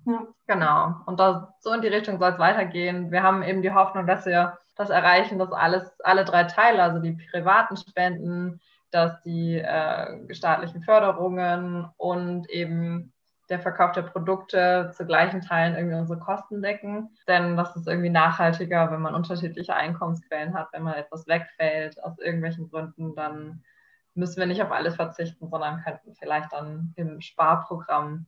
Ja. 0.05 0.25
Genau. 0.47 0.95
Und 1.05 1.19
da, 1.19 1.53
so 1.59 1.73
in 1.73 1.81
die 1.81 1.89
Richtung 1.89 2.17
soll 2.17 2.31
es 2.31 2.39
weitergehen. 2.39 3.11
Wir 3.11 3.23
haben 3.23 3.43
eben 3.43 3.61
die 3.61 3.73
Hoffnung, 3.73 4.07
dass 4.07 4.25
wir 4.25 4.57
das 4.77 4.89
erreichen, 4.89 5.37
dass 5.39 5.51
alles, 5.51 5.99
alle 6.01 6.23
drei 6.23 6.45
Teile, 6.45 6.81
also 6.81 6.99
die 6.99 7.17
privaten 7.31 7.75
Spenden, 7.75 8.61
dass 8.91 9.21
die 9.23 9.59
äh, 9.59 10.33
staatlichen 10.33 10.81
Förderungen 10.81 11.89
und 11.97 12.49
eben 12.49 13.11
der 13.49 13.59
Verkauf 13.59 13.93
der 13.93 14.01
Produkte 14.03 14.91
zu 14.95 15.05
gleichen 15.05 15.41
Teilen 15.41 15.75
irgendwie 15.75 15.97
unsere 15.97 16.19
Kosten 16.19 16.61
decken. 16.61 17.15
Denn 17.27 17.55
das 17.55 17.75
ist 17.75 17.87
irgendwie 17.87 18.09
nachhaltiger, 18.09 18.91
wenn 18.91 19.01
man 19.01 19.15
unterschiedliche 19.15 19.75
Einkommensquellen 19.75 20.53
hat. 20.53 20.69
Wenn 20.73 20.83
mal 20.83 20.95
etwas 20.95 21.27
wegfällt 21.27 22.03
aus 22.03 22.17
irgendwelchen 22.19 22.69
Gründen, 22.69 23.15
dann 23.15 23.63
müssen 24.13 24.37
wir 24.37 24.47
nicht 24.47 24.61
auf 24.61 24.71
alles 24.71 24.95
verzichten, 24.95 25.49
sondern 25.49 25.83
könnten 25.83 26.15
vielleicht 26.15 26.51
dann 26.51 26.93
im 26.95 27.21
Sparprogramm 27.21 28.25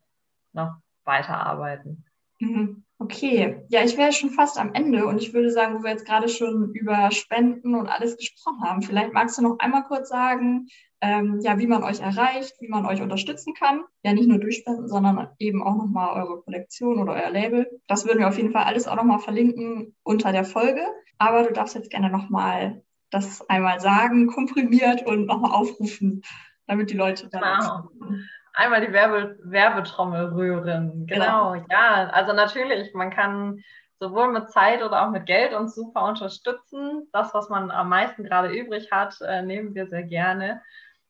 noch 0.53 0.75
weiterarbeiten. 1.03 2.05
Mhm. 2.39 2.85
Okay, 3.01 3.63
ja, 3.69 3.81
ich 3.81 3.95
wäre 3.95 4.11
schon 4.11 4.29
fast 4.29 4.59
am 4.59 4.73
Ende 4.73 5.05
und 5.05 5.21
ich 5.21 5.33
würde 5.33 5.51
sagen, 5.51 5.79
wo 5.79 5.83
wir 5.83 5.91
jetzt 5.91 6.05
gerade 6.05 6.27
schon 6.27 6.73
über 6.73 7.09
Spenden 7.11 7.73
und 7.73 7.87
alles 7.87 8.17
gesprochen 8.17 8.61
haben, 8.61 8.81
vielleicht 8.81 9.13
magst 9.13 9.37
du 9.37 9.41
noch 9.41 9.57
einmal 9.59 9.83
kurz 9.85 10.09
sagen, 10.09 10.67
ähm, 10.99 11.39
ja, 11.41 11.57
wie 11.59 11.67
man 11.67 11.83
euch 11.83 12.01
erreicht, 12.01 12.55
wie 12.59 12.67
man 12.67 12.85
euch 12.85 13.01
unterstützen 13.01 13.53
kann. 13.53 13.83
Ja, 14.03 14.13
nicht 14.13 14.27
nur 14.27 14.37
durch 14.37 14.57
Spenden, 14.57 14.89
sondern 14.89 15.29
eben 15.39 15.63
auch 15.63 15.75
nochmal 15.75 16.21
eure 16.21 16.41
Kollektion 16.41 16.99
oder 16.99 17.13
euer 17.13 17.29
Label. 17.29 17.69
Das 17.87 18.05
würden 18.05 18.19
wir 18.19 18.27
auf 18.27 18.37
jeden 18.37 18.51
Fall 18.51 18.65
alles 18.65 18.85
auch 18.85 18.97
nochmal 18.97 19.19
verlinken 19.19 19.95
unter 20.03 20.33
der 20.33 20.43
Folge. 20.43 20.81
Aber 21.17 21.43
du 21.43 21.53
darfst 21.53 21.75
jetzt 21.75 21.91
gerne 21.91 22.09
nochmal 22.09 22.83
das 23.11 23.47
einmal 23.49 23.79
sagen, 23.79 24.27
komprimiert 24.33 25.05
und 25.05 25.25
nochmal 25.25 25.51
aufrufen, 25.51 26.21
damit 26.67 26.89
die 26.89 26.97
Leute 26.97 27.29
dann. 27.29 27.89
Genau. 27.99 28.17
Einmal 28.59 28.85
die 28.85 28.91
Werbe 28.91 29.39
Werbetrommel 29.41 30.33
rühren. 30.33 31.07
Genau. 31.07 31.53
genau, 31.53 31.65
ja. 31.69 32.09
Also 32.09 32.33
natürlich, 32.33 32.93
man 32.93 33.09
kann 33.09 33.63
sowohl 34.01 34.33
mit 34.33 34.51
Zeit 34.51 34.83
oder 34.83 35.05
auch 35.05 35.11
mit 35.11 35.27
Geld 35.27 35.53
uns 35.53 35.75
super 35.75 36.03
unterstützen. 36.03 37.07
Das, 37.13 37.33
was 37.33 37.47
man 37.47 37.71
am 37.71 37.87
meisten 37.87 38.25
gerade 38.25 38.49
übrig 38.49 38.91
hat, 38.91 39.15
äh, 39.21 39.43
nehmen 39.43 39.75
wir 39.75 39.87
sehr 39.87 40.03
gerne. 40.03 40.61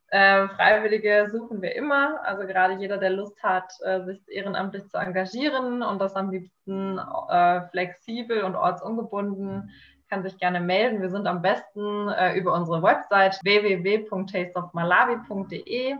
Äh, 0.09 0.47
Freiwillige 0.49 1.27
suchen 1.31 1.63
wir 1.63 1.75
immer, 1.75 2.19
also 2.23 2.45
gerade 2.45 2.75
jeder, 2.75 2.99
der 2.99 3.09
Lust 3.09 3.41
hat, 3.41 3.73
äh, 3.81 4.03
sich 4.03 4.21
ehrenamtlich 4.27 4.88
zu 4.88 4.99
engagieren 4.99 5.81
und 5.81 5.99
das 5.99 6.15
am 6.15 6.29
liebsten 6.29 6.99
äh, 6.99 7.67
flexibel 7.69 8.43
und 8.43 8.55
ortsungebunden, 8.55 9.71
kann 10.07 10.21
sich 10.21 10.38
gerne 10.38 10.59
melden. 10.59 11.01
Wir 11.01 11.09
sind 11.09 11.25
am 11.25 11.41
besten 11.41 12.09
äh, 12.09 12.35
über 12.35 12.53
unsere 12.53 12.83
Website 12.83 13.39
www.tasteofmalawi.de 13.41 15.97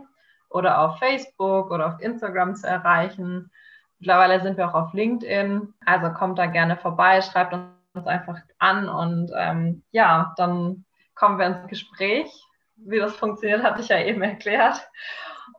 oder 0.50 0.80
auf 0.80 0.98
Facebook 0.98 1.70
oder 1.70 1.86
auf 1.86 2.00
Instagram 2.00 2.54
zu 2.54 2.66
erreichen. 2.66 3.50
Mittlerweile 3.98 4.42
sind 4.42 4.56
wir 4.56 4.68
auch 4.68 4.74
auf 4.74 4.92
LinkedIn, 4.92 5.74
also 5.84 6.10
kommt 6.12 6.38
da 6.38 6.46
gerne 6.46 6.76
vorbei, 6.76 7.22
schreibt 7.22 7.54
uns 7.54 8.06
einfach 8.06 8.38
an 8.58 8.88
und 8.88 9.30
ähm, 9.36 9.82
ja, 9.90 10.34
dann 10.36 10.84
kommen 11.14 11.38
wir 11.38 11.46
ins 11.46 11.66
Gespräch 11.66 12.46
wie 12.84 12.98
das 12.98 13.16
funktioniert, 13.16 13.62
hatte 13.62 13.80
ich 13.80 13.88
ja 13.88 13.98
eben 13.98 14.22
erklärt. 14.22 14.88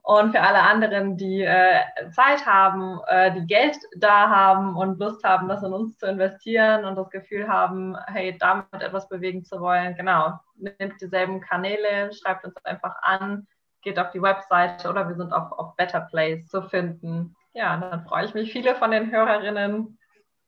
Und 0.03 0.31
für 0.31 0.41
alle 0.41 0.61
anderen, 0.61 1.15
die 1.15 1.43
äh, 1.43 1.81
Zeit 2.11 2.45
haben, 2.45 2.99
äh, 3.07 3.33
die 3.33 3.45
Geld 3.45 3.77
da 3.97 4.29
haben 4.29 4.75
und 4.75 4.99
Lust 4.99 5.23
haben, 5.23 5.47
das 5.47 5.61
in 5.63 5.73
uns 5.73 5.97
zu 5.97 6.07
investieren 6.07 6.85
und 6.85 6.95
das 6.95 7.09
Gefühl 7.11 7.47
haben, 7.47 7.95
hey, 8.07 8.35
damit 8.39 8.65
etwas 8.73 9.07
bewegen 9.09 9.43
zu 9.43 9.59
wollen, 9.59 9.95
genau, 9.95 10.39
nehmt 10.55 10.99
dieselben 10.99 11.39
Kanäle, 11.41 12.11
schreibt 12.13 12.45
uns 12.45 12.55
einfach 12.65 12.95
an, 13.03 13.47
geht 13.81 13.99
auf 13.99 14.11
die 14.11 14.21
Webseite 14.21 14.89
oder 14.89 15.07
wir 15.07 15.15
sind 15.15 15.33
auch 15.33 15.51
auf 15.51 15.75
Better 15.75 16.01
Place 16.01 16.47
zu 16.47 16.61
finden. 16.63 17.35
Ja, 17.53 17.77
dann 17.77 18.03
freue 18.05 18.25
ich 18.25 18.33
mich, 18.33 18.51
viele 18.51 18.75
von 18.75 18.91
den 18.91 19.11
Hörerinnen 19.11 19.97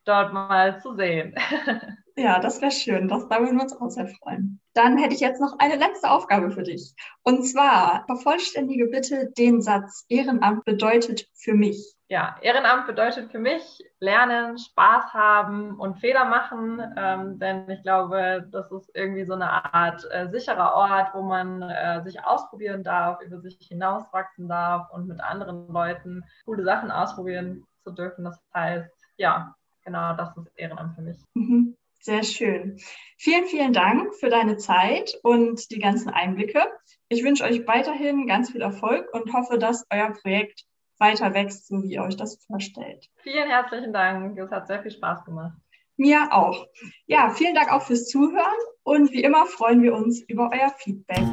dort 0.06 0.34
mal 0.34 0.80
zu 0.80 0.96
sehen. 0.96 1.36
Ja, 2.16 2.40
das 2.40 2.62
wäre 2.62 2.72
schön. 2.72 3.08
Das, 3.08 3.28
da 3.28 3.40
würden 3.40 3.58
wir 3.58 3.64
uns 3.64 3.76
auch 3.76 3.90
sehr 3.90 4.08
freuen. 4.08 4.60
Dann 4.74 4.98
hätte 4.98 5.16
ich 5.16 5.20
jetzt 5.20 5.42
noch 5.42 5.58
eine 5.58 5.78
letzte 5.78 6.12
Aufgabe 6.12 6.52
für 6.52 6.62
dich. 6.62 6.94
Und 7.24 7.44
zwar 7.44 8.06
vervollständige 8.06 8.88
bitte 8.88 9.32
den 9.32 9.62
Satz, 9.62 10.06
Ehrenamt 10.10 10.64
bedeutet 10.64 11.28
für 11.34 11.54
mich. 11.54 11.96
Ja, 12.10 12.36
Ehrenamt 12.42 12.86
bedeutet 12.86 13.32
für 13.32 13.40
mich 13.40 13.84
lernen, 14.00 14.60
Spaß 14.60 15.14
haben 15.14 15.80
und 15.80 16.00
Fehler 16.00 16.26
machen. 16.26 16.80
Ähm, 16.96 17.40
denn 17.40 17.68
ich 17.72 17.82
glaube, 17.82 18.48
das 18.52 18.72
ist 18.72 18.92
irgendwie 18.94 19.26
so 19.26 19.34
eine 19.34 19.74
Art 19.74 20.06
äh, 20.12 20.30
sicherer 20.30 20.76
Ort, 20.76 21.16
wo 21.16 21.24
man 21.24 21.64
äh, 21.64 22.04
sich 22.04 22.24
ausprobieren 22.24 22.84
darf, 22.84 23.22
über 23.22 23.40
sich 23.40 23.58
hinauswachsen 23.60 24.48
darf 24.48 24.92
und 24.92 25.08
mit 25.08 25.20
anderen 25.20 25.68
Leuten 25.70 26.24
coole 26.46 26.64
Sachen 26.64 26.92
ausprobieren 26.92 27.66
zu 27.84 27.92
dürfen. 27.92 28.26
Das 28.26 28.40
heißt, 28.54 28.92
ja, 29.18 29.56
genau 29.84 30.16
das 30.16 30.38
ist 30.38 30.52
Ehrenamt 30.56 30.94
für 30.96 31.02
mich. 31.02 31.18
Mhm. 31.34 31.76
Sehr 32.04 32.24
schön. 32.24 32.78
Vielen, 33.18 33.46
vielen 33.46 33.72
Dank 33.72 34.14
für 34.16 34.30
deine 34.30 34.58
Zeit 34.58 35.18
und 35.24 35.72
die 35.72 35.80
ganzen 35.80 36.10
Einblicke. 36.10 36.62
Ich 37.08 37.24
wünsche 37.24 37.46
euch 37.46 37.66
weiterhin 37.66 38.28
ganz 38.28 38.52
viel 38.52 38.62
Erfolg 38.62 39.08
und 39.14 39.32
hoffe, 39.32 39.58
dass 39.58 39.86
euer 39.90 40.12
Projekt 40.12 40.66
weiter 41.00 41.34
wächst, 41.34 41.68
so 41.68 41.82
wie 41.82 41.94
ihr 41.94 42.04
euch 42.04 42.18
das 42.18 42.44
vorstellt. 42.46 43.10
Vielen 43.22 43.48
herzlichen 43.48 43.94
Dank. 43.94 44.38
Es 44.38 44.52
hat 44.52 44.68
sehr 44.68 44.82
viel 44.82 44.92
Spaß 44.92 45.24
gemacht. 45.24 45.58
Mir 45.96 46.28
auch. 46.34 46.68
Ja, 47.06 47.30
vielen 47.30 47.56
Dank 47.56 47.72
auch 47.72 47.84
fürs 47.84 48.10
Zuhören 48.10 48.52
und 48.84 49.14
wie 49.14 49.24
immer 49.24 49.46
freuen 49.46 49.82
wir 49.82 49.94
uns 49.94 50.22
über 50.28 50.50
euer 50.52 50.74
Feedback. 50.80 51.24